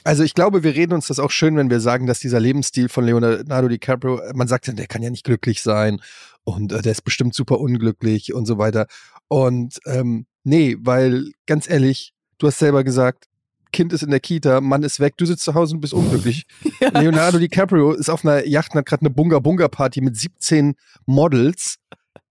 [0.03, 2.89] Also ich glaube, wir reden uns das auch schön, wenn wir sagen, dass dieser Lebensstil
[2.89, 6.01] von Leonardo DiCaprio, man sagt dann, der kann ja nicht glücklich sein
[6.43, 8.87] und äh, der ist bestimmt super unglücklich und so weiter.
[9.29, 13.27] Und ähm, nee, weil ganz ehrlich, du hast selber gesagt,
[13.73, 16.47] Kind ist in der Kita, Mann ist weg, du sitzt zu Hause und bist unglücklich.
[16.93, 20.75] Leonardo DiCaprio ist auf einer Yacht und hat gerade eine Bunga-Bunga-Party mit 17
[21.07, 21.77] Models.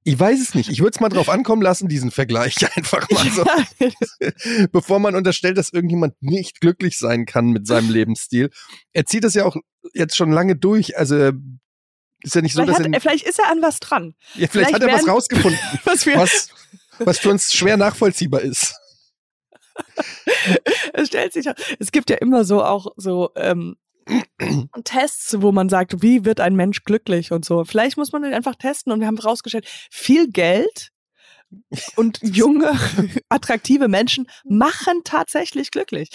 [0.05, 0.69] Ich weiß es nicht.
[0.69, 3.45] Ich würde es mal drauf ankommen lassen, diesen Vergleich einfach mal so.
[3.45, 8.49] Ja, Bevor man unterstellt, dass irgendjemand nicht glücklich sein kann mit seinem Lebensstil.
[8.91, 9.55] Er zieht das ja auch
[9.93, 10.97] jetzt schon lange durch.
[10.97, 11.31] Also
[12.21, 13.01] ist ja nicht so, vielleicht, dass hat, er.
[13.01, 14.15] vielleicht ist er an was dran.
[14.35, 16.49] Ja, vielleicht, vielleicht hat er was rausgefunden, Was was,
[16.99, 18.75] was für uns schwer nachvollziehbar ist.
[20.93, 21.47] es stellt sich,
[21.79, 23.75] es gibt ja immer so auch so ähm,
[24.83, 27.63] Tests, wo man sagt, wie wird ein Mensch glücklich und so.
[27.63, 30.93] Vielleicht muss man den einfach testen und wir haben rausgestellt, viel Geld
[31.95, 32.71] und junge,
[33.29, 36.09] attraktive Menschen machen tatsächlich glücklich.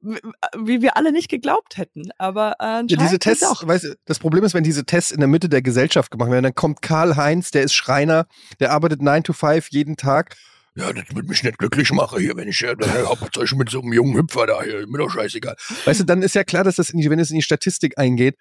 [0.00, 2.10] Wie wir alle nicht geglaubt hätten.
[2.18, 3.66] Aber äh, Ja, diese Tests, auch.
[3.66, 6.44] weißt du, das Problem ist, wenn diese Tests in der Mitte der Gesellschaft gemacht werden,
[6.44, 8.26] dann kommt Karl Heinz, der ist Schreiner,
[8.60, 10.36] der arbeitet 9 to 5 jeden Tag.
[10.76, 13.92] Ja, das wird mich nicht glücklich machen hier, wenn ich äh, hauptsächlich mit so einem
[13.94, 15.56] jungen Hüpfer da hier, mir doch scheißegal.
[15.86, 17.98] Weißt du, dann ist ja klar, dass das, in die, wenn es in die Statistik
[17.98, 18.36] eingeht,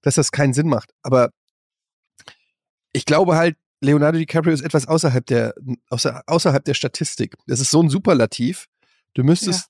[0.00, 0.90] dass das keinen Sinn macht.
[1.02, 1.30] Aber
[2.92, 5.54] ich glaube halt, Leonardo DiCaprio ist etwas außerhalb der,
[5.90, 7.34] außer, außerhalb der Statistik.
[7.46, 8.66] Das ist so ein Superlativ.
[9.12, 9.68] Du müsstest,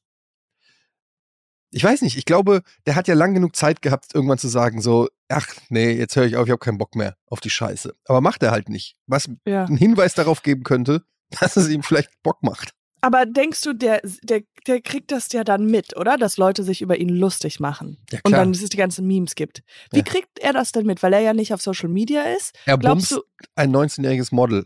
[1.72, 4.80] ich weiß nicht, ich glaube, der hat ja lang genug Zeit gehabt, irgendwann zu sagen,
[4.80, 7.92] so, ach nee, jetzt höre ich auf, ich habe keinen Bock mehr auf die Scheiße.
[8.04, 8.94] Aber macht er halt nicht.
[9.06, 9.64] Was Ja.
[9.64, 11.02] einen Hinweis darauf geben könnte,
[11.40, 12.72] dass es ihm vielleicht Bock macht.
[13.00, 16.16] Aber denkst du, der, der, der kriegt das ja dann mit, oder?
[16.16, 17.98] Dass Leute sich über ihn lustig machen.
[18.10, 19.62] Ja, Und dann, dass es die ganzen Memes gibt.
[19.90, 20.04] Wie Ja.
[20.04, 21.02] kriegt er das denn mit?
[21.02, 22.58] Weil er ja nicht auf Social Media ist.
[22.64, 24.64] Er Glaubst bumst du, ein 19-jähriges Model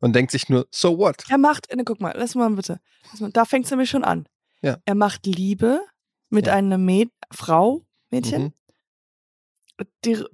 [0.00, 1.22] und denkt sich nur, so what?
[1.28, 2.80] er macht, ne, guck mal, lass mal bitte.
[3.12, 4.28] Lass mal, da fängt es nämlich schon an.
[4.62, 4.78] Ja.
[4.84, 5.80] Er macht Liebe
[6.28, 8.42] mit einer Mäd Frau, Mädchen.
[8.42, 8.52] Mhm.
[10.04, 10.24] Die,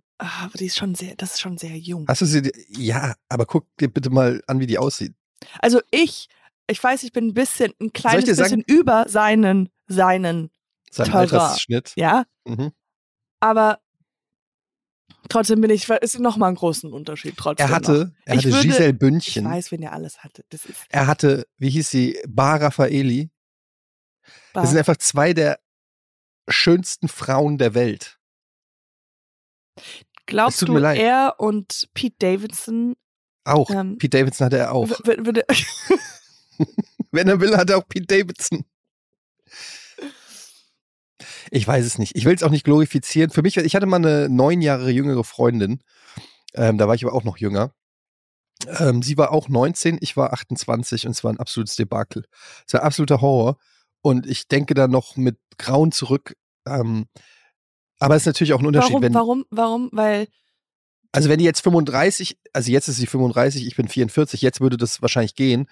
[0.44, 2.06] aber die ist schon sehr, das ist schon sehr jung.
[2.08, 5.14] Hast du sie, ja, aber guck dir bitte mal an, wie die aussieht.
[5.60, 6.28] Also ich,
[6.68, 10.50] ich weiß, ich bin ein bisschen, ein kleines bisschen sagen- über seinen, seinen,
[10.90, 11.42] Sein Teurer.
[11.48, 11.92] Altersschnitt.
[11.96, 12.72] ja, Mhm.
[13.40, 13.80] aber
[15.28, 17.66] trotzdem bin ich, ist noch mal ein großen Unterschied trotzdem.
[17.66, 19.44] Er hatte, er Ich hatte würde- Giselle Ich Bündchen.
[19.44, 20.44] weiß, wen er alles hatte.
[20.50, 23.30] Das ist Er hatte, wie hieß sie, Bar Raffaeli.
[24.52, 25.58] Das sind einfach zwei der
[26.48, 28.18] schönsten Frauen der Welt.
[30.26, 30.98] Glaubst du, leid.
[30.98, 32.94] er und Pete Davidson
[33.44, 33.70] Auch.
[33.70, 34.88] Ähm, Pete Davidson hatte er auch.
[37.10, 38.64] Wenn er will, hat er auch Pete Davidson.
[41.50, 42.16] Ich weiß es nicht.
[42.16, 43.30] Ich will es auch nicht glorifizieren.
[43.30, 45.82] Für mich, ich hatte mal eine neun Jahre jüngere Freundin.
[46.54, 47.74] Ähm, da war ich aber auch noch jünger.
[48.78, 52.24] Ähm, sie war auch 19, ich war 28 und es war ein absolutes Debakel.
[52.66, 53.58] Es war ein absoluter Horror.
[54.02, 56.34] Und ich denke da noch mit Grauen zurück.
[56.66, 57.06] Ähm,
[58.02, 59.14] aber es ist natürlich auch ein Unterschied, warum, wenn.
[59.14, 59.88] warum, warum?
[59.92, 60.26] Weil,
[61.12, 64.76] Also wenn die jetzt 35, also jetzt ist sie 35, ich bin 44, jetzt würde
[64.76, 65.68] das wahrscheinlich gehen.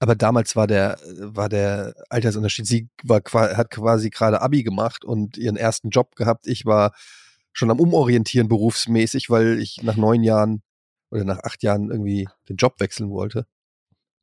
[0.00, 2.66] Aber damals war der, war der Altersunterschied.
[2.66, 6.46] Sie war, hat quasi gerade Abi gemacht und ihren ersten Job gehabt.
[6.46, 6.92] Ich war
[7.52, 10.62] schon am Umorientieren berufsmäßig, weil ich nach neun Jahren
[11.10, 13.46] oder nach acht Jahren irgendwie den Job wechseln wollte.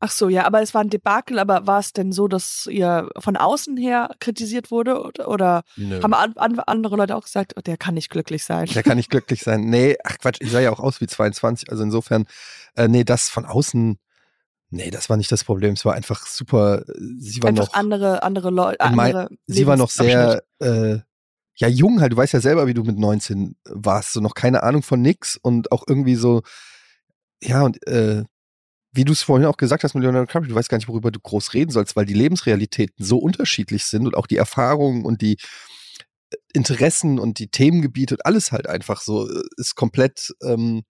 [0.03, 3.07] Ach so, ja, aber es war ein Debakel, aber war es denn so, dass ihr
[3.19, 5.63] von außen her kritisiert wurde oder, oder
[6.01, 8.65] haben an, an, andere Leute auch gesagt, oh, der kann nicht glücklich sein?
[8.65, 9.69] Der kann nicht glücklich sein.
[9.69, 12.25] Nee, ach Quatsch, ich sah ja auch aus wie 22, also insofern,
[12.75, 13.99] äh, nee, das von außen,
[14.71, 15.73] nee, das war nicht das Problem.
[15.73, 16.83] Es war einfach super,
[17.19, 20.97] sie war einfach noch andere andere Leute, andere sie war noch sehr äh,
[21.57, 24.63] ja jung halt, du weißt ja selber, wie du mit 19 warst, so noch keine
[24.63, 26.41] Ahnung von nix und auch irgendwie so
[27.39, 28.23] ja und äh,
[28.91, 31.11] wie du es vorhin auch gesagt hast mit Leonardo DiCaprio, du weißt gar nicht, worüber
[31.11, 35.21] du groß reden sollst, weil die Lebensrealitäten so unterschiedlich sind und auch die Erfahrungen und
[35.21, 35.37] die
[36.29, 40.33] äh, Interessen und die Themengebiete und alles halt einfach so äh, ist komplett.
[40.43, 40.83] Ähm,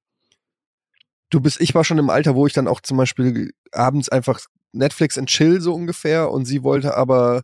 [1.30, 4.40] du bist, ich war schon im Alter, wo ich dann auch zum Beispiel abends einfach
[4.74, 7.44] Netflix and chill so ungefähr und sie wollte aber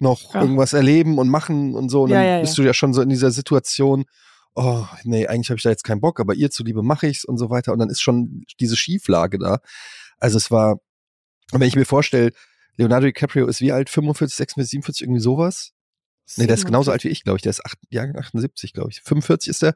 [0.00, 0.40] noch ja.
[0.40, 2.02] irgendwas erleben und machen und so.
[2.02, 4.06] Und dann ja, ja, bist du ja schon so in dieser Situation,
[4.54, 7.38] oh, nee, eigentlich habe ich da jetzt keinen Bock, aber ihr zuliebe mache ich's und
[7.38, 7.72] so weiter.
[7.72, 9.58] Und dann ist schon diese Schieflage da.
[10.18, 10.80] Also es war,
[11.52, 12.32] wenn ich mir vorstelle,
[12.76, 13.90] Leonardo DiCaprio ist wie alt?
[13.90, 15.72] 45, 46, 47, irgendwie sowas?
[16.36, 17.42] Nee, der ist genauso alt wie ich, glaube ich.
[17.42, 19.02] Der ist 8, Jahrgang 78, glaube ich.
[19.02, 19.74] 45 ist der.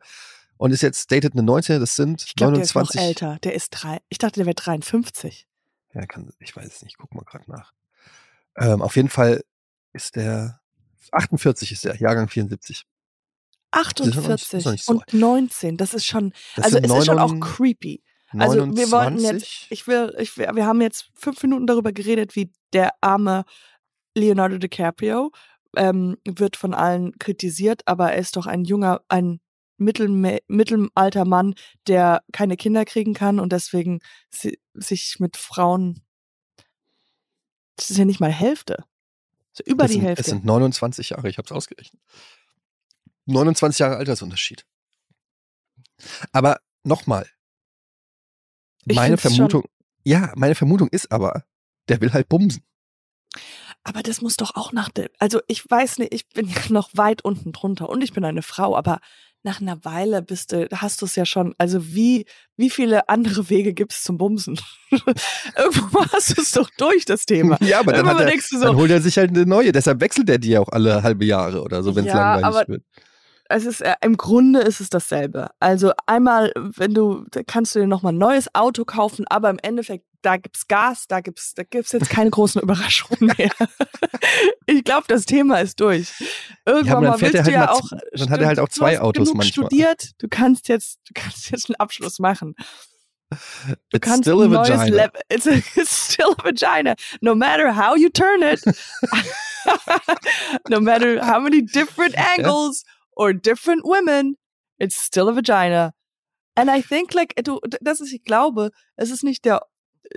[0.56, 2.72] Und ist jetzt dated eine 19, das sind ich glaub, 29.
[2.92, 3.38] Der ist noch älter.
[3.40, 3.98] Der ist drei.
[4.08, 5.46] Ich dachte, der wäre 53.
[5.94, 6.98] Ja, kann, ich weiß es nicht.
[6.98, 7.72] Guck mal gerade nach.
[8.56, 9.44] Ähm, auf jeden Fall
[9.92, 10.60] ist der
[11.12, 12.86] 48 ist der, Jahrgang 74.
[13.70, 18.02] 48 nicht, so und 19, das ist schon, das also es ist schon auch creepy.
[18.36, 22.36] Also wir wollten jetzt, ich will, ich will, wir haben jetzt fünf Minuten darüber geredet,
[22.36, 23.44] wie der arme
[24.14, 25.30] Leonardo DiCaprio
[25.76, 29.40] ähm, wird von allen kritisiert, aber er ist doch ein junger, ein
[29.78, 31.54] Mittelme mittelalter Mann,
[31.86, 34.00] der keine Kinder kriegen kann und deswegen
[34.30, 36.02] si sich mit Frauen,
[37.76, 38.84] das ist ja nicht mal Hälfte,
[39.52, 40.22] so über das die sind, Hälfte.
[40.22, 42.02] Es sind 29 Jahre, ich habe es ausgerechnet.
[43.28, 44.64] 29 Jahre Altersunterschied.
[46.32, 47.26] Aber nochmal.
[48.86, 49.64] Meine Vermutung,
[50.04, 51.44] ja, meine Vermutung ist aber,
[51.88, 52.62] der will halt bumsen.
[53.84, 56.90] Aber das muss doch auch nach der, also ich weiß nicht, ich bin ja noch
[56.94, 59.00] weit unten drunter und ich bin eine Frau, aber
[59.44, 63.48] nach einer Weile bist du, hast du es ja schon, also wie, wie viele andere
[63.50, 64.58] Wege gibt es zum Bumsen?
[65.56, 67.56] Irgendwo hast du es doch durch, das Thema.
[67.60, 70.38] Ja, aber dann, er, so, dann, holt er sich halt eine neue, deshalb wechselt er
[70.38, 72.82] die ja auch alle halbe Jahre oder so, wenn es ja, langweilig aber, wird
[73.48, 75.48] es ist äh, im Grunde ist es dasselbe.
[75.58, 79.58] Also einmal, wenn du kannst du dir noch mal ein neues Auto kaufen, aber im
[79.62, 83.50] Endeffekt da gibt's Gas, da gibt's da gibt's jetzt keine großen Überraschungen mehr.
[84.66, 86.12] ich glaube, das Thema ist durch.
[86.66, 89.28] Irgendwann ja, mal willst du halt ja auch dann hat er halt auch zwei Autos
[89.28, 89.46] manchmal.
[89.46, 92.54] studiert, du kannst jetzt du kannst jetzt einen Abschluss machen.
[93.30, 93.36] Du
[93.92, 94.84] it's kannst still a vagina.
[94.84, 95.20] Level.
[95.28, 96.96] It's, a, it's still a vagina.
[97.20, 98.62] No matter how you turn it.
[100.70, 102.84] no matter how many different angles.
[102.86, 104.36] Yeah or different women,
[104.78, 105.92] it's still a vagina.
[106.56, 109.62] And I think like du, das ist, ich glaube, es ist nicht der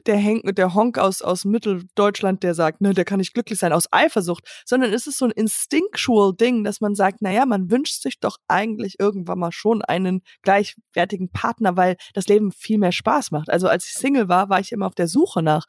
[0.06, 3.74] der Henk, der Honk aus aus Mitteldeutschland, der sagt, ne, der kann nicht glücklich sein
[3.74, 8.02] aus Eifersucht, sondern es ist so ein instinctual Ding, dass man sagt, naja, man wünscht
[8.02, 13.32] sich doch eigentlich irgendwann mal schon einen gleichwertigen Partner, weil das Leben viel mehr Spaß
[13.32, 13.50] macht.
[13.50, 15.66] Also als ich Single war, war ich immer auf der Suche nach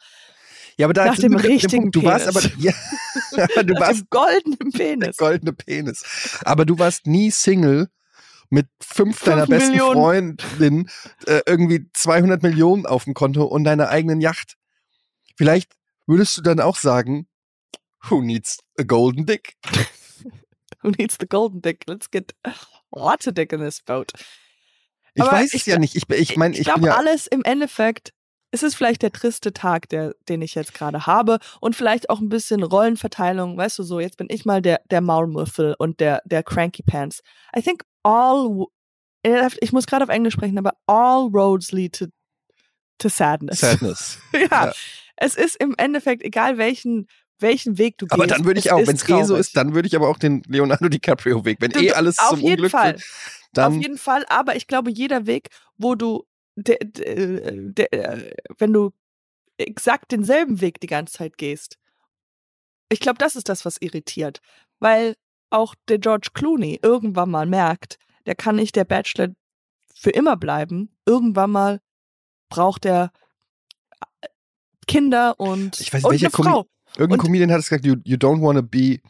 [0.76, 2.26] ja, aber da Nach dem richtigen Punkt, du Penis.
[2.26, 2.72] warst aber, ja,
[3.32, 5.16] aber du Nach warst dem goldenen Penis.
[5.16, 6.38] Der goldene Penis.
[6.44, 7.88] Aber du warst nie Single
[8.50, 10.38] mit fünf, fünf deiner besten Millionen.
[10.38, 10.90] Freundinnen,
[11.26, 14.56] äh, irgendwie 200 Millionen auf dem Konto und deiner eigenen Yacht.
[15.36, 15.72] Vielleicht
[16.06, 17.26] würdest du dann auch sagen,
[18.08, 19.56] who needs a golden dick?
[20.82, 21.84] who needs the golden dick?
[21.86, 22.34] Let's get
[22.90, 24.12] lots of dick in this boat.
[25.14, 25.94] Ich Aber weiß es ja nicht.
[25.94, 28.12] Ich, ich meine, ich, ich glaube, ja alles im Endeffekt
[28.52, 32.20] es ist vielleicht der triste Tag, der, den ich jetzt gerade habe und vielleicht auch
[32.20, 36.22] ein bisschen Rollenverteilung, weißt du so, jetzt bin ich mal der, der Maulmuffel und der,
[36.26, 37.22] der Cranky Pants.
[37.56, 38.66] I think all,
[39.60, 42.06] ich muss gerade auf Englisch sprechen, aber all roads lead to,
[42.98, 43.60] to sadness.
[43.60, 44.18] Sadness.
[44.34, 44.72] ja, ja,
[45.16, 48.12] es ist im Endeffekt, egal welchen, welchen Weg du gehst.
[48.12, 50.18] Aber dann würde ich auch, wenn es eh so ist, dann würde ich aber auch
[50.18, 52.94] den Leonardo DiCaprio-Weg, wenn du, eh alles zum Unglück Fall.
[52.94, 53.04] Wird,
[53.54, 55.48] dann auf jeden Fall, aber ich glaube, jeder Weg,
[55.78, 56.26] wo du
[56.56, 58.92] der, der, der, wenn du
[59.58, 61.78] exakt denselben Weg die ganze Zeit gehst.
[62.88, 64.40] Ich glaube, das ist das, was irritiert.
[64.78, 65.16] Weil
[65.50, 69.28] auch der George Clooney irgendwann mal merkt, der kann nicht der Bachelor
[69.94, 70.94] für immer bleiben.
[71.06, 71.80] Irgendwann mal
[72.48, 73.12] braucht er
[74.20, 74.28] äh,
[74.86, 76.66] Kinder und, ich weiß, und welcher eine Frau.
[76.96, 79.00] Irgendein und, Comedian hat es gesagt, you, you don't want to be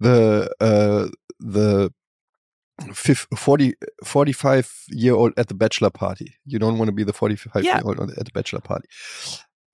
[0.00, 1.08] the, uh,
[1.38, 1.88] the
[2.92, 6.34] 40, 45 year old at the bachelor party.
[6.44, 7.76] You don't want to be the 45 yeah.
[7.76, 8.88] year old at the bachelor party.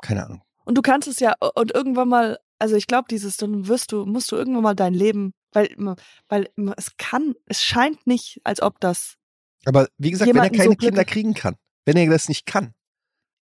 [0.03, 0.43] Keine Ahnung.
[0.65, 4.05] Und du kannst es ja, und irgendwann mal, also ich glaube, dieses, dann wirst du,
[4.05, 5.75] musst du irgendwann mal dein Leben, weil,
[6.29, 9.17] weil es kann, es scheint nicht, als ob das.
[9.65, 12.75] Aber wie gesagt, wenn er keine so Kinder kriegen kann, wenn er das nicht kann.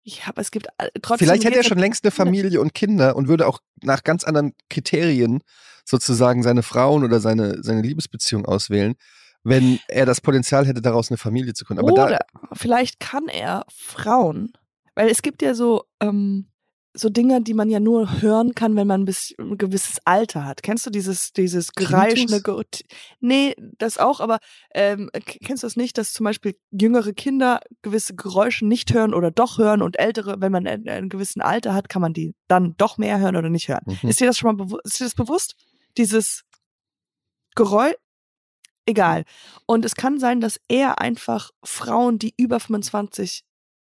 [0.04, 0.68] Ja, aber es gibt
[1.02, 1.28] trotzdem.
[1.28, 4.54] Vielleicht hätte er schon längst eine Familie und Kinder und würde auch nach ganz anderen
[4.70, 5.44] Kriterien
[5.84, 8.96] sozusagen seine Frauen oder seine, seine Liebesbeziehung auswählen,
[9.48, 11.84] wenn er das Potenzial hätte, daraus eine Familie zu gründen.
[11.84, 12.20] Aber oder da,
[12.54, 14.52] vielleicht kann er Frauen,
[14.96, 16.48] weil es gibt ja so, ähm,
[16.94, 20.46] so Dinge, die man ja nur hören kann, wenn man ein, bisschen, ein gewisses Alter
[20.46, 20.64] hat.
[20.64, 22.42] Kennst du dieses, dieses gereischende,
[23.20, 24.40] nee, das auch, aber
[24.74, 29.32] ähm, kennst du das nicht, dass zum Beispiel jüngere Kinder gewisse Geräusche nicht hören oder
[29.32, 32.76] doch hören und ältere, wenn man ein, ein gewissen Alter hat, kann man die dann
[32.78, 33.84] doch mehr hören oder nicht hören.
[33.86, 34.10] Mhm.
[34.10, 35.56] Ist dir das schon mal ist dir das bewusst?
[35.98, 36.44] Dieses
[37.56, 37.96] Geräusch,
[38.88, 39.24] egal.
[39.66, 43.44] Und es kann sein, dass er einfach Frauen, die über 25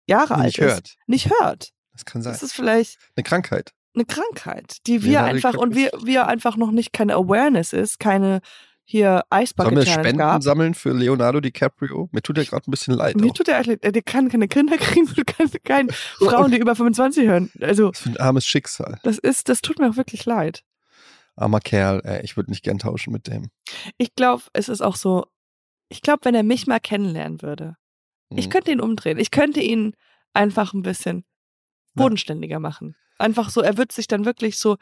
[0.08, 0.96] Jahre alt nicht hört.
[1.06, 1.72] nicht hört.
[1.94, 2.34] Das kann sein.
[2.34, 3.74] Das ist vielleicht eine Krankheit.
[3.94, 8.00] Eine Krankheit, die wir ja, einfach und wir, wir einfach noch nicht keine Awareness ist,
[8.00, 8.42] keine
[8.90, 10.44] hier Eisbucket Sollen wir Spenden gab.
[10.44, 12.08] sammeln für Leonardo DiCaprio?
[12.14, 13.18] Mir tut er gerade ein bisschen leid.
[13.18, 13.34] Mir auch.
[13.34, 17.52] tut er der kann keine Kinder kriegen, kann keine Frauen, die über 25 hören.
[17.60, 18.98] Also das ist ein armes Schicksal.
[19.04, 20.64] Das ist, das tut mir auch wirklich leid.
[21.38, 23.50] Armer Kerl, ey, ich würde nicht gern tauschen mit dem.
[23.98, 25.28] Ich glaube, es ist auch so.
[25.90, 27.78] Ich glaube, wenn er mich mal kennenlernen würde,
[28.30, 28.38] hm.
[28.38, 29.20] ich könnte ihn umdrehen.
[29.20, 29.94] Ich könnte ihn
[30.34, 31.24] einfach ein bisschen
[31.96, 32.96] bodenständiger machen.
[33.18, 34.78] Einfach so, er wird sich dann wirklich so,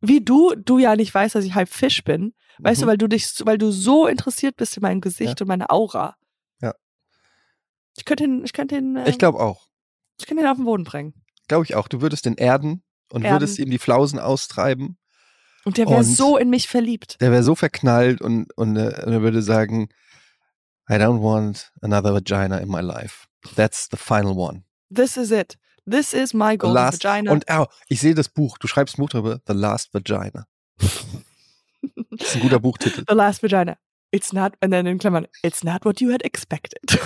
[0.00, 2.84] wie du, du ja nicht weißt, dass ich halb Fisch bin, weißt mhm.
[2.84, 5.44] du, weil du dich, weil du so interessiert bist in meinem Gesicht ja.
[5.44, 6.16] und meine Aura.
[6.60, 6.74] Ja.
[7.96, 8.96] Ich könnte ihn, ich könnte ihn.
[8.96, 9.68] Äh, ich glaube auch.
[10.18, 11.14] Ich könnte ihn auf den Boden bringen.
[11.48, 11.88] Glaube ich auch.
[11.88, 12.82] Du würdest den erden
[13.12, 13.34] und erden.
[13.34, 14.96] würdest ihm die Flausen austreiben.
[15.64, 17.20] Und der wäre so in mich verliebt.
[17.20, 19.88] Der wäre so verknallt und, und, äh, und er würde sagen,
[20.88, 23.26] I don't want another vagina in my life.
[23.56, 24.64] That's the final one.
[24.94, 25.56] This is it.
[25.86, 27.32] This is my golden last, vagina.
[27.32, 28.58] Und oh, ich sehe das Buch.
[28.58, 29.40] Du schreibst Buch darüber.
[29.46, 30.46] The Last Vagina.
[30.78, 31.04] das
[32.28, 33.04] ist ein guter Buchtitel.
[33.08, 33.76] The Last Vagina.
[34.10, 36.78] It's not, and then in Klammern, it's not what you had expected.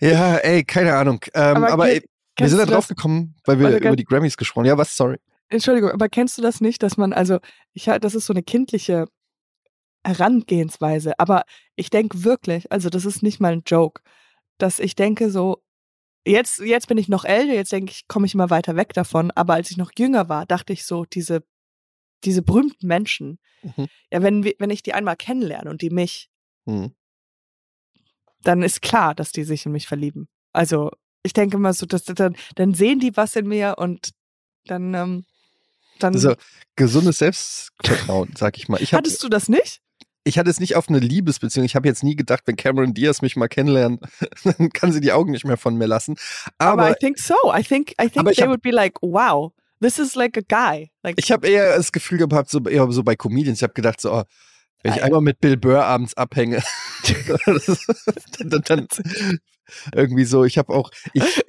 [0.00, 1.20] ja, ey, keine Ahnung.
[1.32, 2.00] Ähm, aber, aber
[2.36, 4.76] wir sind da drauf gekommen, weil wir über die Grammys gesprochen haben.
[4.76, 4.96] Ja, was?
[4.96, 5.18] Sorry.
[5.48, 7.38] Entschuldigung, aber kennst du das nicht, dass man, also,
[7.72, 9.06] ich das ist so eine kindliche
[10.04, 11.44] Herangehensweise, aber
[11.76, 14.02] ich denke wirklich, also das ist nicht mal ein Joke
[14.58, 15.62] dass ich denke so,
[16.24, 19.30] jetzt, jetzt bin ich noch älter, jetzt denke ich, komme ich immer weiter weg davon.
[19.32, 21.44] Aber als ich noch jünger war, dachte ich so, diese,
[22.24, 23.86] diese berühmten Menschen, mhm.
[24.10, 26.30] ja, wenn, wenn ich die einmal kennenlerne und die mich,
[26.64, 26.94] mhm.
[28.42, 30.28] dann ist klar, dass die sich in mich verlieben.
[30.52, 30.90] Also
[31.26, 34.10] ich denke immer so, dass dann, dann sehen die was in mir und
[34.66, 35.24] dann, ähm,
[35.98, 36.14] dann.
[36.14, 36.34] Also
[36.76, 38.80] gesundes Selbstvertrauen, sag ich mal.
[38.80, 39.80] Ich hab, Hattest du das nicht?
[40.26, 41.64] ich hatte es nicht auf eine Liebesbeziehung.
[41.64, 44.00] Ich habe jetzt nie gedacht, wenn Cameron Diaz mich mal kennenlernt,
[44.44, 46.16] dann kann sie die Augen nicht mehr von mir lassen.
[46.58, 47.36] Aber, aber I think so.
[47.56, 50.90] I think I think they hab, would be like, wow, this is like a guy.
[51.04, 53.58] Like, ich habe eher das Gefühl gehabt, so eher so bei Comedians.
[53.58, 54.24] Ich habe gedacht, so, oh,
[54.82, 56.62] wenn ich einmal mit Bill Burr abends abhänge,
[58.40, 58.88] dann, dann,
[59.94, 60.44] irgendwie so.
[60.44, 61.42] Ich habe auch, ich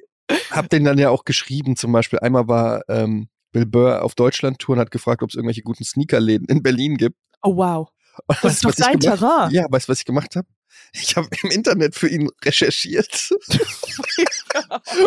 [0.50, 1.76] habe den dann ja auch geschrieben.
[1.76, 5.62] Zum Beispiel einmal war ähm, Bill Burr auf Deutschland-Tour und hat gefragt, ob es irgendwelche
[5.62, 7.16] guten Sneakerläden in Berlin gibt.
[7.42, 7.88] Oh wow.
[8.26, 9.50] Das weißt, ist doch dein Terrain.
[9.52, 10.48] Ja, weißt du, was ich gemacht habe?
[10.92, 13.30] Ich habe im Internet für ihn recherchiert,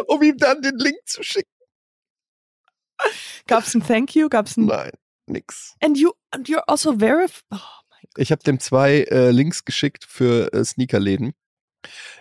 [0.08, 1.50] um ihm dann den Link zu schicken.
[3.48, 4.30] Gab's ein Thank you?
[4.30, 4.92] Gab's ein Nein,
[5.26, 5.76] nix.
[5.82, 7.58] And you and you're also very oh
[8.16, 11.34] Ich habe dem zwei äh, Links geschickt für äh, Sneakerläden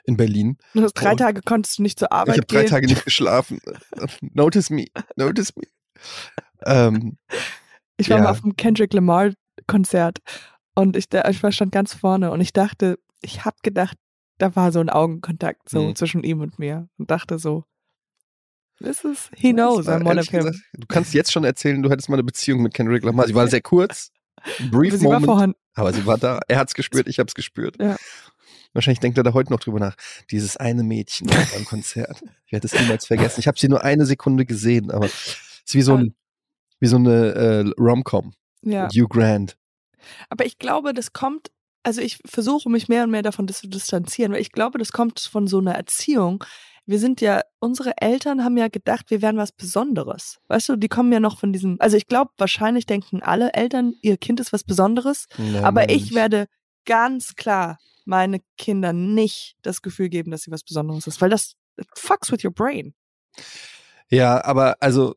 [0.05, 0.59] in Berlin.
[0.75, 3.61] Du hast drei Tage konntest du nicht zur Arbeit Ich habe drei Tage nicht geschlafen.
[4.21, 4.87] notice me,
[5.17, 5.65] notice me.
[6.67, 7.19] Ähm,
[7.97, 8.25] ich war ja.
[8.25, 9.33] mal auf dem Kendrick Lamar
[9.67, 10.19] Konzert
[10.75, 13.97] und ich, ich stand ganz vorne und ich dachte, ich hab gedacht,
[14.39, 15.95] da war so ein Augenkontakt so mhm.
[15.95, 17.65] zwischen ihm und mir und dachte so,
[18.83, 20.45] this is, he knows I'm one of him.
[20.45, 23.27] Gesagt, du kannst jetzt schon erzählen, du hättest mal eine Beziehung mit Kendrick Lamar.
[23.27, 24.11] Sie war sehr kurz,
[24.71, 25.57] brief aber sie Moment, war vorhanden.
[25.75, 26.41] aber sie war da.
[26.49, 27.77] Er hat's gespürt, ich hab's gespürt.
[27.81, 27.97] Ja.
[28.73, 29.97] Wahrscheinlich denkt er da heute noch drüber nach.
[30.31, 32.23] Dieses eine Mädchen beim Konzert.
[32.47, 33.41] Ich werde es niemals vergessen.
[33.41, 36.15] Ich habe sie nur eine Sekunde gesehen, aber es ist wie so ein,
[36.79, 38.33] wie so eine äh, Rom-Com.
[38.63, 38.89] Ja.
[38.89, 39.57] Hugh Grant.
[40.29, 41.51] Aber ich glaube, das kommt,
[41.83, 45.21] also ich versuche mich mehr und mehr davon zu distanzieren, weil ich glaube, das kommt
[45.21, 46.45] von so einer Erziehung.
[46.87, 50.39] Wir sind ja, unsere Eltern haben ja gedacht, wir wären was Besonderes.
[50.49, 53.95] Weißt du, die kommen ja noch von diesem, also ich glaube, wahrscheinlich denken alle Eltern,
[54.03, 56.47] ihr Kind ist was Besonderes, Nein, aber ich werde
[56.85, 57.79] ganz klar
[58.11, 61.55] meine Kinder nicht das Gefühl geben, dass sie was Besonderes ist, weil das
[61.97, 62.95] fucks with your brain.
[64.11, 65.15] Ja, aber also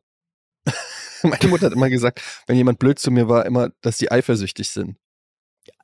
[1.22, 4.68] Meine Mutter hat immer gesagt, wenn jemand blöd zu mir war, immer, dass die eifersüchtig
[4.68, 4.98] sind.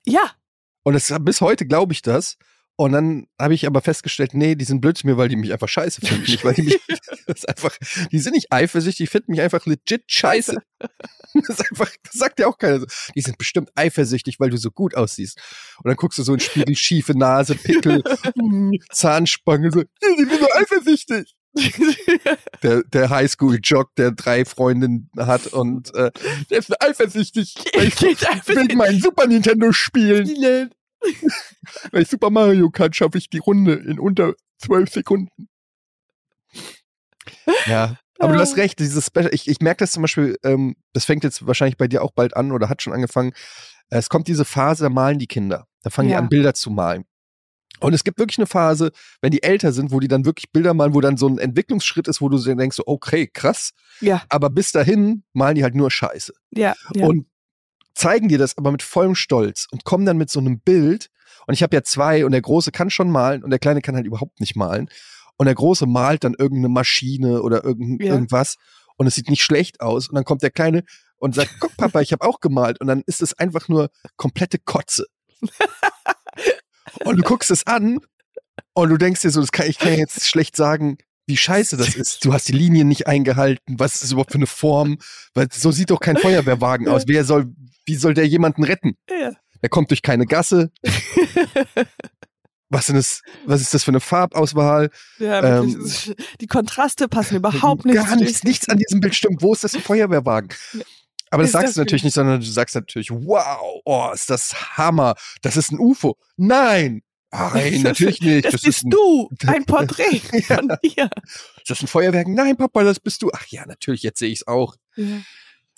[0.05, 0.33] Ja.
[0.83, 2.37] Und das, bis heute glaube ich das.
[2.81, 5.53] Und dann habe ich aber festgestellt, nee, die sind blöd zu mir, weil die mich
[5.53, 6.23] einfach scheiße finden.
[6.23, 6.81] Nicht, weil die mich,
[7.27, 7.77] das einfach,
[8.11, 10.57] die sind nicht eifersüchtig, die finden mich einfach legit scheiße.
[11.33, 12.87] Das ist einfach, das sagt ja auch keiner so.
[13.15, 15.39] Die sind bestimmt eifersüchtig, weil du so gut aussiehst.
[15.77, 18.03] Und dann guckst du so in den Spiegel, schiefe Nase, Pickel,
[18.91, 21.37] Zahnspange, so, die sind so eifersüchtig.
[22.65, 26.11] der, der Highschool-Jock, der drei Freundinnen hat und äh,
[26.51, 30.27] der ist eifersüchtig, weil ich wegen meinen Super Nintendo spielen.
[31.93, 35.49] Wenn ich Super Mario kann, schaffe ich die Runde in unter zwölf Sekunden.
[37.67, 41.05] Ja, aber du hast recht, dieses Special, ich, ich merke das zum Beispiel, ähm, das
[41.05, 43.33] fängt jetzt wahrscheinlich bei dir auch bald an oder hat schon angefangen.
[43.89, 45.67] Es kommt diese Phase, da malen die Kinder.
[45.83, 46.19] Da fangen ja.
[46.19, 47.05] die an, Bilder zu malen.
[47.81, 48.91] Und es gibt wirklich eine Phase,
[49.23, 52.09] wenn die älter sind, wo die dann wirklich Bilder malen, wo dann so ein Entwicklungsschritt
[52.09, 53.73] ist, wo du denkst, okay, krass.
[54.01, 54.23] Ja.
[54.29, 56.35] Aber bis dahin malen die halt nur Scheiße.
[56.51, 56.75] Ja.
[56.95, 57.07] ja.
[57.07, 57.27] Und
[57.95, 61.11] zeigen dir das aber mit vollem Stolz und kommen dann mit so einem Bild.
[61.47, 63.95] Und ich habe ja zwei und der Große kann schon malen und der Kleine kann
[63.95, 64.89] halt überhaupt nicht malen.
[65.37, 68.13] Und der Große malt dann irgendeine Maschine oder irgend, ja.
[68.13, 68.57] irgendwas
[68.97, 70.09] und es sieht nicht schlecht aus.
[70.09, 70.85] Und dann kommt der Kleine
[71.17, 72.81] und sagt, guck Papa, ich habe auch gemalt.
[72.81, 75.07] Und dann ist es einfach nur komplette Kotze.
[77.05, 78.01] und du guckst es an
[78.75, 80.99] und du denkst dir so, das kann, ich kann jetzt schlecht sagen,
[81.31, 82.25] wie scheiße das ist.
[82.25, 83.79] Du hast die Linien nicht eingehalten.
[83.79, 84.99] Was ist das überhaupt für eine Form?
[85.33, 87.05] Weil so sieht doch kein Feuerwehrwagen aus.
[87.07, 87.55] Wer soll,
[87.87, 88.97] wie soll der jemanden retten?
[89.09, 89.33] Ja.
[89.63, 90.71] Er kommt durch keine Gasse.
[92.69, 94.91] was, ist, was ist das für eine Farbauswahl?
[95.19, 95.87] Ja, ähm,
[96.41, 97.97] die Kontraste passen überhaupt nicht.
[97.97, 99.43] Gar nichts, nichts an diesem Bild stimmt.
[99.43, 100.51] Wo ist das ein Feuerwehrwagen?
[101.31, 104.31] Aber das ist sagst das du natürlich nicht, sondern du sagst natürlich, wow, oh, ist
[104.31, 105.15] das Hammer.
[105.43, 106.17] Das ist ein UFO.
[106.37, 107.03] Nein,
[107.33, 108.45] Nein, natürlich nicht.
[108.45, 111.11] Das, das bist ein, du, ein Porträt von dir.
[111.57, 112.29] Ist das ein Feuerwerk?
[112.29, 113.31] Nein, Papa, das bist du.
[113.33, 114.77] Ach ja, natürlich, jetzt sehe ich es auch.
[114.97, 115.21] Ja.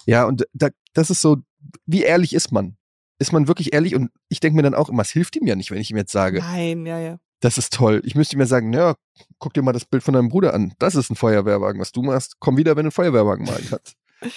[0.07, 1.39] ja, und da, das ist so,
[1.87, 2.77] wie ehrlich ist man?
[3.19, 3.95] Ist man wirklich ehrlich?
[3.95, 5.97] Und ich denke mir dann auch immer, es hilft ihm ja nicht, wenn ich ihm
[5.97, 6.41] jetzt sage.
[6.41, 7.19] Nein, ja, ja.
[7.41, 8.01] Das ist toll.
[8.05, 8.95] Ich müsste mir sagen, ja,
[9.39, 10.75] guck dir mal das Bild von deinem Bruder an.
[10.79, 11.81] Das ist ein Feuerwehrwagen.
[11.81, 13.97] Was du machst, komm wieder, wenn du einen Feuerwehrwagen malen kannst.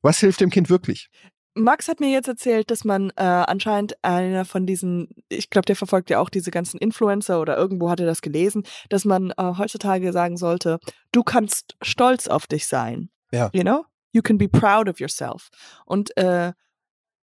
[0.00, 1.10] Was hilft dem Kind wirklich?
[1.58, 5.76] Max hat mir jetzt erzählt, dass man äh, anscheinend einer von diesen, ich glaube, der
[5.76, 9.54] verfolgt ja auch diese ganzen Influencer oder irgendwo hat er das gelesen, dass man äh,
[9.58, 10.78] heutzutage sagen sollte,
[11.12, 13.10] du kannst stolz auf dich sein.
[13.32, 13.50] Ja.
[13.52, 13.84] You know?
[14.12, 15.48] You can be proud of yourself.
[15.84, 16.52] Und äh,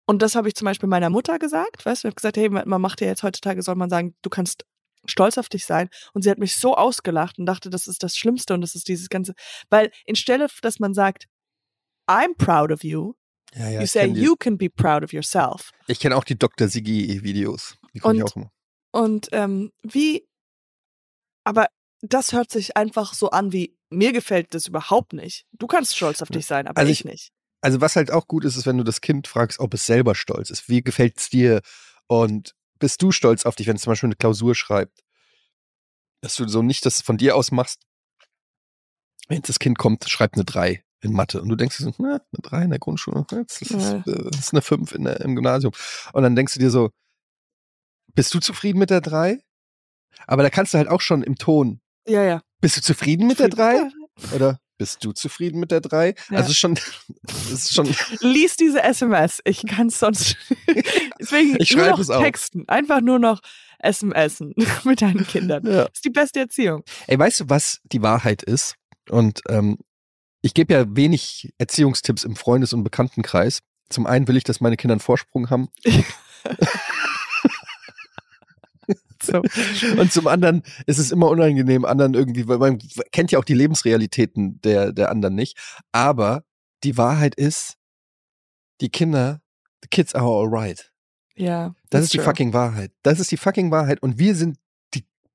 [0.04, 2.48] und das habe ich zum Beispiel meiner Mutter gesagt, weißt du, ich habe gesagt, hey,
[2.48, 4.66] man macht ja jetzt heutzutage, soll man sagen, du kannst
[5.06, 5.88] stolz auf dich sein.
[6.12, 8.88] Und sie hat mich so ausgelacht und dachte, das ist das Schlimmste und das ist
[8.88, 9.34] dieses ganze,
[9.70, 11.26] weil instelle, dass man sagt,
[12.08, 13.14] I'm proud of you,
[13.54, 15.70] ja, ja, you say you can be proud of yourself.
[15.86, 16.68] Ich kenne auch die Dr.
[16.68, 17.76] Sigi-Videos.
[17.94, 18.50] Die gucke ich auch immer.
[18.92, 20.26] Und ähm, wie,
[21.44, 21.66] aber
[22.00, 25.46] das hört sich einfach so an wie, mir gefällt das überhaupt nicht.
[25.52, 27.32] Du kannst stolz auf dich sein, aber also ich, ich nicht.
[27.60, 30.14] Also was halt auch gut ist, ist, wenn du das Kind fragst, ob es selber
[30.14, 30.68] stolz ist.
[30.68, 31.60] Wie gefällt es dir?
[32.06, 35.00] Und bist du stolz auf dich, wenn es zum Beispiel eine Klausur schreibt?
[36.20, 37.82] Dass du so nicht das von dir aus machst.
[39.28, 41.42] Wenn das Kind kommt, schreibt eine 3 in Mathe.
[41.42, 44.52] Und du denkst dir so, na, eine 3 in der Grundschule, das ist, das ist
[44.52, 45.72] eine 5 in der, im Gymnasium.
[46.12, 46.90] Und dann denkst du dir so,
[48.14, 49.40] bist du zufrieden mit der 3?
[50.26, 51.80] Aber da kannst du halt auch schon im Ton.
[52.06, 52.42] Ja, ja.
[52.60, 53.88] Bist du zufrieden mit der 3?
[54.34, 56.14] Oder bist du zufrieden mit der 3?
[56.30, 56.38] Ja.
[56.38, 56.78] Also schon,
[57.52, 57.88] ist schon.
[58.20, 59.40] Lies diese SMS.
[59.44, 60.36] Ich kann es sonst.
[61.20, 62.22] Deswegen ich schreibe es auch.
[62.22, 62.68] Texten.
[62.68, 63.40] Einfach nur noch
[63.82, 65.66] SMSen mit deinen Kindern.
[65.66, 65.84] Ja.
[65.84, 66.84] Das ist die beste Erziehung.
[67.06, 68.76] Ey, weißt du, was die Wahrheit ist?
[69.08, 69.78] Und ähm,
[70.42, 73.60] ich gebe ja wenig Erziehungstipps im Freundes- und Bekanntenkreis.
[73.88, 75.68] Zum einen will ich, dass meine Kinder einen Vorsprung haben.
[79.22, 79.42] so.
[79.98, 82.80] Und zum anderen ist es immer unangenehm, anderen irgendwie, weil man
[83.12, 85.56] kennt ja auch die Lebensrealitäten der, der anderen nicht.
[85.92, 86.42] Aber
[86.82, 87.76] die Wahrheit ist,
[88.80, 89.40] die Kinder,
[89.82, 90.92] the kids are alright.
[91.36, 91.74] Ja.
[91.90, 92.26] Das ist die true.
[92.26, 92.92] fucking Wahrheit.
[93.02, 94.02] Das ist die fucking Wahrheit.
[94.02, 94.58] Und wir sind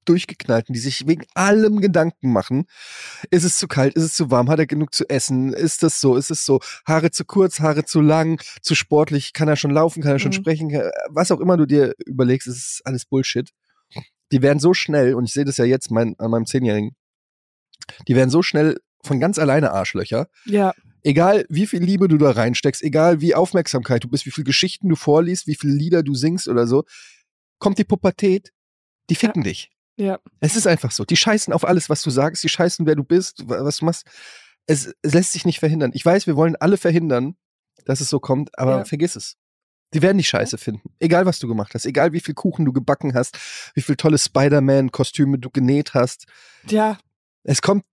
[0.08, 2.66] Durchgeknallten, die sich wegen allem Gedanken machen.
[3.30, 3.96] Ist es zu kalt?
[3.96, 4.50] Ist es zu warm?
[4.50, 5.54] Hat er genug zu essen?
[5.54, 6.16] Ist das so?
[6.16, 6.60] Ist es so?
[6.86, 7.60] Haare zu kurz?
[7.60, 8.42] Haare zu lang?
[8.62, 9.34] Zu sportlich?
[9.34, 10.02] Kann er schon laufen?
[10.02, 10.36] Kann er schon mhm.
[10.36, 10.72] sprechen?
[11.10, 13.50] Was auch immer du dir überlegst, ist alles Bullshit.
[14.32, 16.96] Die werden so schnell, und ich sehe das ja jetzt mein, an meinem Zehnjährigen,
[18.08, 20.28] die werden so schnell von ganz alleine Arschlöcher.
[20.46, 20.74] Ja.
[21.04, 24.90] Egal, wie viel Liebe du da reinsteckst, egal wie Aufmerksamkeit du bist, wie viele Geschichten
[24.90, 26.84] du vorliest, wie viele Lieder du singst oder so,
[27.60, 28.52] kommt die Pubertät,
[29.10, 29.50] die ficken ja.
[29.50, 29.72] dich.
[29.98, 30.20] Ja.
[30.40, 31.06] Es ist einfach so.
[31.06, 34.06] Die scheißen auf alles, was du sagst, die scheißen, wer du bist, was du machst.
[34.68, 35.92] Es, es lässt sich nicht verhindern.
[35.94, 37.36] Ich weiß, wir wollen alle verhindern,
[37.86, 38.86] dass es so kommt, aber ja.
[38.86, 39.38] vergiss es.
[39.94, 40.90] Die werden die Scheiße finden.
[41.00, 41.86] Egal, was du gemacht hast.
[41.86, 43.38] Egal, wie viel Kuchen du gebacken hast,
[43.74, 46.26] wie viel tolle Spider-Man-Kostüme du genäht hast.
[46.68, 46.98] Ja.
[47.44, 47.86] Es kommt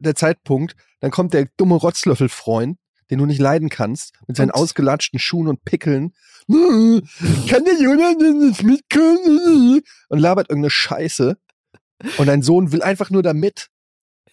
[0.00, 2.78] der Zeitpunkt, dann kommt der dumme Rotzlöffel-Freund,
[3.10, 6.14] den du nicht leiden kannst, mit seinen Und- ausgelatschten Schuhen und Pickeln.
[6.48, 9.82] Kann der Jonas denn nicht mitkommen?
[10.08, 11.36] Und labert irgendeine Scheiße.
[12.18, 13.68] Und dein Sohn will einfach nur da mit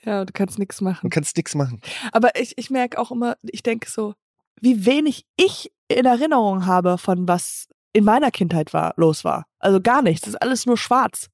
[0.03, 1.05] Ja, du kannst nichts machen.
[1.05, 1.81] und kannst nichts machen.
[2.11, 4.15] Aber ich, ich merke auch immer, ich denke so,
[4.61, 9.47] wie wenig ich in Erinnerung habe von was in meiner Kindheit war, los war.
[9.59, 10.21] Also gar nichts.
[10.21, 11.29] Das ist alles nur schwarz.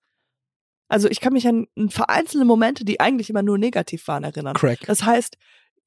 [0.88, 4.54] Also ich kann mich an vereinzelte Momente, die eigentlich immer nur negativ waren, erinnern.
[4.56, 4.80] Crack.
[4.86, 5.36] Das heißt,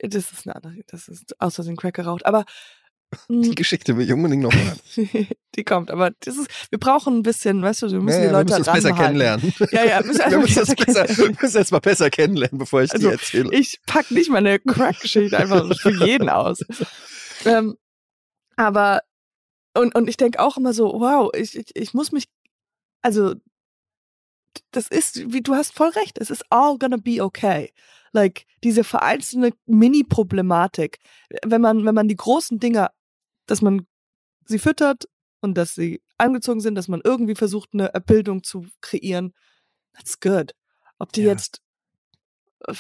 [0.01, 2.45] das ist eine andere, das ist aus Versehen Crack geraucht, aber
[3.31, 4.79] Die mh, Geschichte will ich unbedingt noch hören.
[5.57, 5.91] die kommt.
[5.91, 8.39] Aber das ist, wir brauchen ein bisschen, weißt du, wir müssen Ja, die ja, wir
[8.39, 9.55] Leute müssen uns besser kennenlernen.
[9.71, 12.93] Ja, ja, müssen Wir müssen das besser wir müssen erst mal besser kennenlernen, bevor ich
[12.93, 13.55] Also, dir erzähle.
[13.55, 16.61] Ich pack nicht meine Crack-Geschichte einfach für jeden aus.
[17.45, 17.77] Ähm,
[18.57, 19.01] aber,
[19.75, 22.25] und, und ich denke auch immer so, wow, ich, ich, ich muss mich,
[23.01, 23.35] also,
[24.73, 27.73] das ist, wie du hast voll recht, es ist all gonna be okay.
[28.13, 30.99] Like, diese vereinzelte Mini-Problematik,
[31.45, 32.91] wenn man, wenn man die großen Dinger,
[33.49, 33.87] dass man
[34.47, 35.09] sie füttert
[35.41, 39.35] und dass sie angezogen sind, dass man irgendwie versucht, eine Bildung zu kreieren,
[39.97, 40.53] that's good.
[40.99, 41.33] Ob die Ja.
[41.33, 41.61] jetzt,
[42.67, 42.73] äh,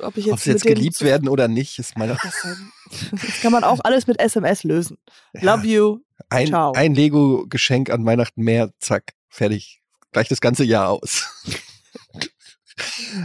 [0.00, 2.16] ob ich jetzt Ob sie jetzt geliebt werden oder nicht, ist meine.
[2.22, 2.46] das,
[3.12, 4.98] das kann man auch alles mit SMS lösen.
[5.32, 5.98] Ja, Love you.
[6.28, 6.72] ein, ciao.
[6.72, 9.80] ein Lego-Geschenk an Weihnachten mehr, zack, fertig.
[10.12, 11.28] Gleich das ganze Jahr aus.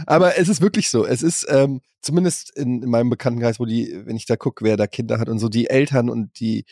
[0.06, 1.06] Aber es ist wirklich so.
[1.06, 4.76] Es ist ähm, zumindest in, in meinem Bekanntenkreis, wo die, wenn ich da gucke, wer
[4.76, 6.64] da Kinder hat und so, die Eltern und die,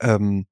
[0.00, 0.46] ähm,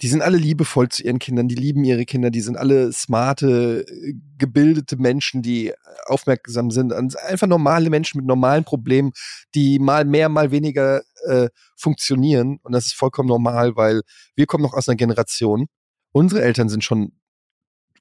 [0.00, 3.86] die sind alle liebevoll zu ihren Kindern, die lieben ihre Kinder, die sind alle smarte,
[3.88, 5.72] äh, gebildete Menschen, die
[6.06, 9.12] aufmerksam sind, einfach normale Menschen mit normalen Problemen,
[9.54, 12.58] die mal mehr, mal weniger äh, funktionieren.
[12.62, 14.02] Und das ist vollkommen normal, weil
[14.34, 15.66] wir kommen noch aus einer Generation.
[16.10, 17.12] Unsere Eltern sind schon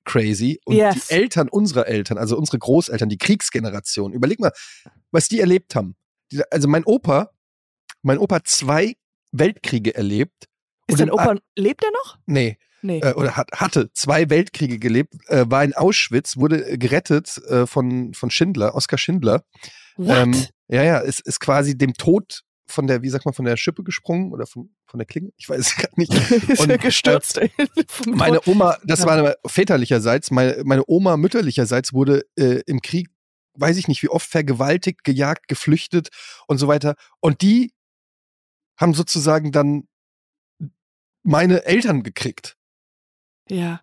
[0.05, 1.07] crazy und Yes.
[1.07, 4.51] die Eltern unserer Eltern, also unsere Großeltern, die Kriegsgeneration, überleg mal,
[5.11, 5.95] was die erlebt haben.
[6.49, 7.31] Also mein Opa,
[8.01, 8.95] mein Opa hat zwei
[9.31, 10.47] Weltkriege erlebt.
[10.87, 12.17] Ist und dein in Opa, lebt er noch?
[12.25, 12.99] Nee, Nee.
[12.99, 17.67] äh, oder hat, hatte zwei Weltkriege gelebt, äh, war in Auschwitz, wurde äh, gerettet äh,
[17.67, 19.43] von, von Schindler, Oskar Schindler.
[19.97, 20.17] What?
[20.17, 22.41] Ähm, ja, ja, ist, ist quasi dem Tod
[22.71, 25.31] von der, wie sagt man, von der Schippe gesprungen oder von, von der Klinge?
[25.37, 26.11] Ich weiß es gar nicht.
[26.59, 27.39] und, er gestürzt.
[27.87, 28.39] vom Meine.
[28.47, 33.09] Oma, das war väterlicherseits, meine, meine Oma mütterlicherseits wurde äh, im Krieg,
[33.55, 36.09] weiß ich nicht wie oft, vergewaltigt, gejagt, geflüchtet
[36.47, 36.95] und so weiter.
[37.19, 37.73] Und die
[38.77, 39.87] haben sozusagen dann
[41.23, 42.57] meine Eltern gekriegt.
[43.49, 43.81] ja.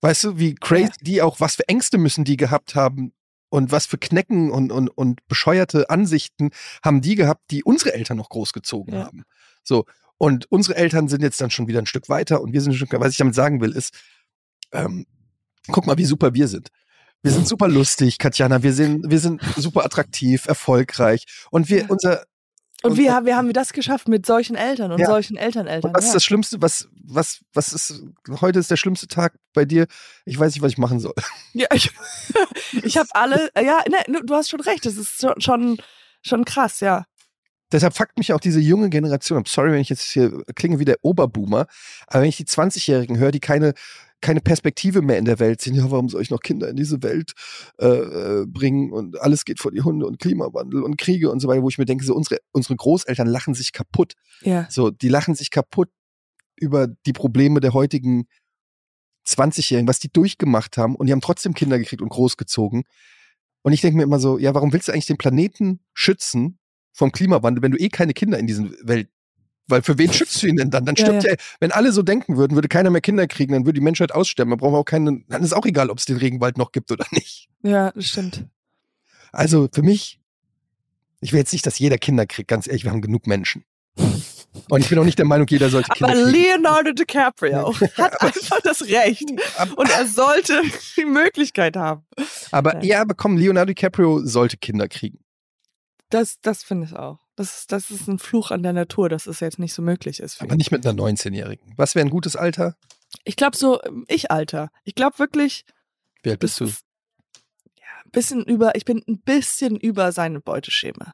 [0.00, 0.92] Weißt du, wie crazy Ja.
[1.00, 3.14] die auch, was für Ängste müssen die gehabt haben
[3.54, 6.50] und was für Knecken und, und, und bescheuerte Ansichten
[6.84, 9.04] haben die gehabt, die unsere Eltern noch großgezogen Ja.
[9.04, 9.22] haben.
[9.62, 9.84] So.
[10.18, 12.76] Und unsere Eltern sind jetzt dann schon wieder ein Stück weiter und wir sind ein
[12.76, 13.94] Stück, was ich damit sagen will, ist,
[14.72, 15.06] ähm,
[15.68, 16.70] guck mal, wie super wir sind.
[17.22, 22.24] Wir sind super lustig, Katjana, wir sind, wir sind super attraktiv, erfolgreich und wir, unser,
[22.84, 25.06] Und wie, haben- wie haben wir das geschafft mit solchen Eltern und Ja.
[25.06, 25.90] solchen Elterneltern?
[25.90, 26.08] Und was ja.
[26.08, 28.02] ist das Schlimmste, was, was, was ist,
[28.40, 29.86] heute ist der schlimmste Tag bei dir?
[30.24, 31.14] Ich weiß nicht, was ich machen soll.
[31.54, 31.90] Ja, ich,
[32.82, 35.78] ich habe alle, ja, ne, du hast schon recht, das ist schon, schon,
[36.22, 37.04] schon krass, ja.
[37.72, 39.48] Deshalb fuckt mich auch diese junge Generation ab.
[39.48, 41.66] Sorry, wenn ich jetzt hier klinge wie der Oberboomer,
[42.06, 43.72] aber wenn ich die 20-Jährigen höre, die keine,
[44.24, 47.02] keine Perspektive mehr in der Welt sehen, ja, warum soll ich noch Kinder in diese
[47.02, 47.32] Welt
[47.78, 51.48] äh, äh, bringen und alles geht vor die Hunde und Klimawandel und Kriege und so
[51.48, 54.14] weiter, wo ich mir denke, so unsere, unsere Großeltern lachen sich kaputt.
[54.40, 54.66] Ja.
[54.70, 55.90] So, die lachen sich kaputt
[56.56, 58.26] über die Probleme der heutigen
[59.26, 62.84] 20-Jährigen, was die durchgemacht haben und die haben trotzdem Kinder gekriegt und großgezogen.
[63.60, 66.58] Und ich denke mir immer so, ja, warum willst du eigentlich den Planeten schützen
[66.94, 69.10] vom Klimawandel, wenn du eh keine Kinder in diesen Welt
[69.66, 70.84] weil für wen schützt du ihn denn dann?
[70.84, 71.30] Dann stirbt ja.
[71.30, 74.12] ja, wenn alle so denken würden, würde keiner mehr Kinder kriegen, dann würde die Menschheit
[74.12, 74.50] aussterben.
[74.50, 76.90] Dann brauchen wir auch keinen, dann ist auch egal, ob es den Regenwald noch gibt
[76.90, 77.48] oder nicht.
[77.62, 78.44] Ja, das stimmt.
[79.32, 80.20] Also für mich,
[81.20, 83.64] ich will jetzt nicht, dass jeder Kinder kriegt, ganz ehrlich, wir haben genug Menschen.
[84.68, 86.44] Und ich bin auch nicht der Meinung, jeder sollte Kinder Aber kriegen.
[86.44, 89.28] Leonardo DiCaprio hat einfach das Recht.
[89.76, 90.60] Und er sollte
[90.96, 92.04] die Möglichkeit haben.
[92.52, 95.18] aber ja, aber komm, Leonardo DiCaprio sollte Kinder kriegen.
[96.10, 97.18] Das, das finde ich auch.
[97.36, 100.20] Das, ist- das ist ein Fluch an der Natur, dass es jetzt nicht so möglich
[100.20, 100.40] ist.
[100.40, 100.58] Aber ihn.
[100.58, 101.74] nicht mit einer 19-Jährigen.
[101.76, 102.76] Was wäre ein gutes Alter?
[103.24, 104.70] Ich glaube so, ähm, ich Alter.
[104.84, 105.64] Ich glaube wirklich,
[106.22, 106.64] Wie alt bist du?
[106.66, 106.84] das ist-
[107.78, 111.12] ja, ein bisschen über, ich bin ein bisschen über seine Beuteschema.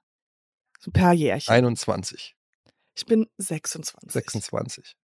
[0.78, 1.52] So ein paar Jährchen.
[1.52, 2.36] 21,
[2.94, 4.10] Ich bin 26.
[4.12, 4.96] 26.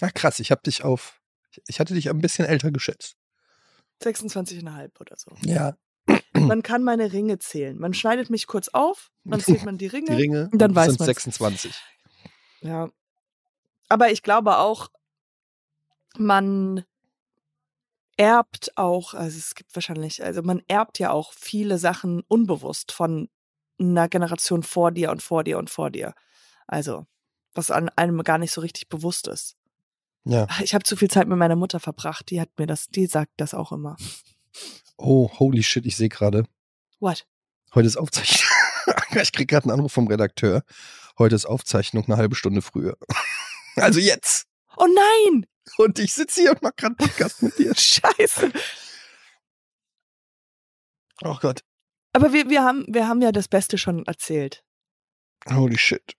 [0.00, 1.20] Ach krass, ich habe dich auf,
[1.66, 3.16] ich hatte dich ein bisschen älter geschätzt.
[4.02, 5.30] 26,5 oder so.
[5.44, 5.76] Ja.
[6.34, 7.78] Man kann meine Ringe zählen.
[7.78, 10.16] Man schneidet mich kurz auf, dann zählt man die Ringe.
[10.16, 11.06] Die Ringe Und dann weiß sind man's.
[11.06, 11.74] 26.
[12.62, 12.90] Ja.
[13.88, 14.88] Aber ich glaube auch,
[16.16, 16.84] man
[18.16, 23.28] erbt auch, also es gibt wahrscheinlich, also man erbt ja auch viele Sachen unbewusst von
[23.78, 26.14] einer Generation vor dir und vor dir und vor dir.
[26.66, 27.06] Also,
[27.54, 29.56] was an einem gar nicht so richtig bewusst ist.
[30.24, 30.46] Ja.
[30.62, 32.30] Ich habe zu viel Zeit mit meiner Mutter verbracht.
[32.30, 33.96] Die hat mir das, die sagt das auch immer.
[34.96, 36.44] Oh, holy shit, ich sehe gerade.
[37.00, 37.26] What?
[37.74, 38.48] Heute ist Aufzeichnung.
[39.22, 40.62] ich krieg gerade einen Anruf vom Redakteur.
[41.18, 42.96] Heute ist Aufzeichnung eine halbe Stunde früher.
[43.76, 44.46] Also jetzt.
[44.76, 45.46] Oh nein!
[45.78, 47.74] Und ich sitze hier und mache gerade Podcast mit dir.
[47.76, 48.52] Scheiße.
[51.24, 51.62] Oh Gott.
[52.12, 54.62] Aber wir, wir, haben, wir haben ja das Beste schon erzählt.
[55.50, 56.16] Holy shit.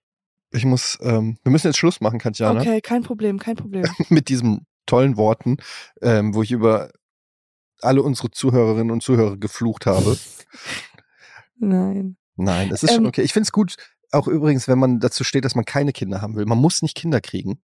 [0.50, 2.60] Ich muss, ähm, wir müssen jetzt Schluss machen, Katjana.
[2.60, 3.86] Okay, kein Problem, kein Problem.
[4.08, 5.58] Mit diesen tollen Worten,
[6.02, 6.90] ähm, wo ich über
[7.84, 10.16] alle unsere Zuhörerinnen und Zuhörer geflucht habe.
[11.56, 12.16] Nein.
[12.36, 13.22] Nein, es ist schon Ähm, okay.
[13.22, 13.76] Ich finde es gut,
[14.10, 16.46] auch übrigens, wenn man dazu steht, dass man keine Kinder haben will.
[16.46, 17.60] Man muss nicht Kinder kriegen.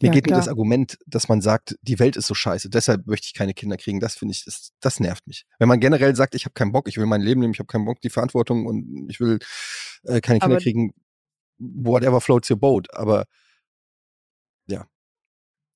[0.00, 0.40] Mir Ja, geht nur klar.
[0.40, 3.76] das Argument, dass man sagt, die Welt ist so scheiße, deshalb möchte ich keine Kinder
[3.76, 4.00] kriegen.
[4.00, 5.44] Das finde ich, das, das nervt mich.
[5.58, 7.66] Wenn man generell sagt, ich habe keinen Bock, ich will mein Leben nehmen, ich habe
[7.66, 9.38] keinen Bock, die Verantwortung und ich will
[10.04, 10.94] äh, keine Kinder kriegen,
[11.58, 12.92] whatever floats your boat.
[12.94, 13.26] Aber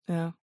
[0.08, 0.34] Ja.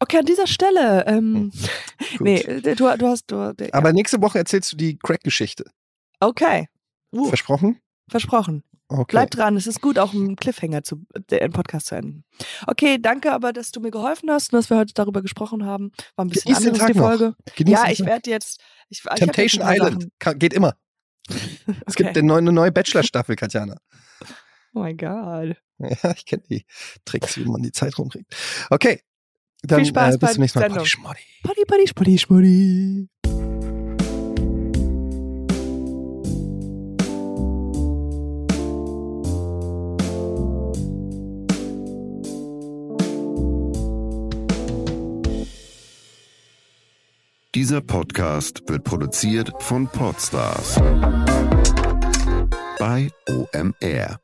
[0.00, 1.06] Okay, an dieser Stelle.
[1.06, 1.52] Ähm,
[2.12, 2.20] gut.
[2.20, 3.30] nee, äh, du, du hast.
[3.30, 3.68] Du, ja.
[3.72, 5.64] Aber nächste Woche erzählst du die Crack-Geschichte.
[6.20, 6.68] okay.
[7.12, 7.80] Uh, Versprochen?
[8.08, 8.62] versprochen.
[8.88, 9.04] Okay.
[9.08, 12.24] Bleib dran, es ist gut, auch einen Cliffhanger zu, den Podcast zu enden.
[12.66, 15.92] Okay, danke aber, dass du mir geholfen hast und dass wir heute darüber gesprochen haben.
[16.16, 16.98] War ein bisschen Genieß anders die.
[16.98, 17.34] Folge.
[17.54, 18.60] Genieß Ja, ich werde jetzt.
[18.88, 20.08] Ich, ich Temptation paar Island.
[20.18, 20.74] Kann, geht immer.
[21.86, 22.18] Es gibt Okay.
[22.18, 23.76] eine neue, neue Bachelor-Staffel, Katjana.
[24.74, 25.56] Oh mein Gott.
[25.78, 26.64] Ja, ich kenne die
[27.04, 28.34] Tricks, wie man die Zeit rumkriegt.
[28.70, 29.02] Okay.
[29.62, 30.68] Dann Viel Spaß äh, bis zum nächsten Mal.
[30.68, 30.86] Sendung.
[30.86, 31.20] Schmoddy.
[31.42, 33.08] Paddy, paddy, spuddy, spuddy.
[47.54, 50.76] Dieser Podcast wird produziert von Podstars
[52.78, 54.19] bei OMR.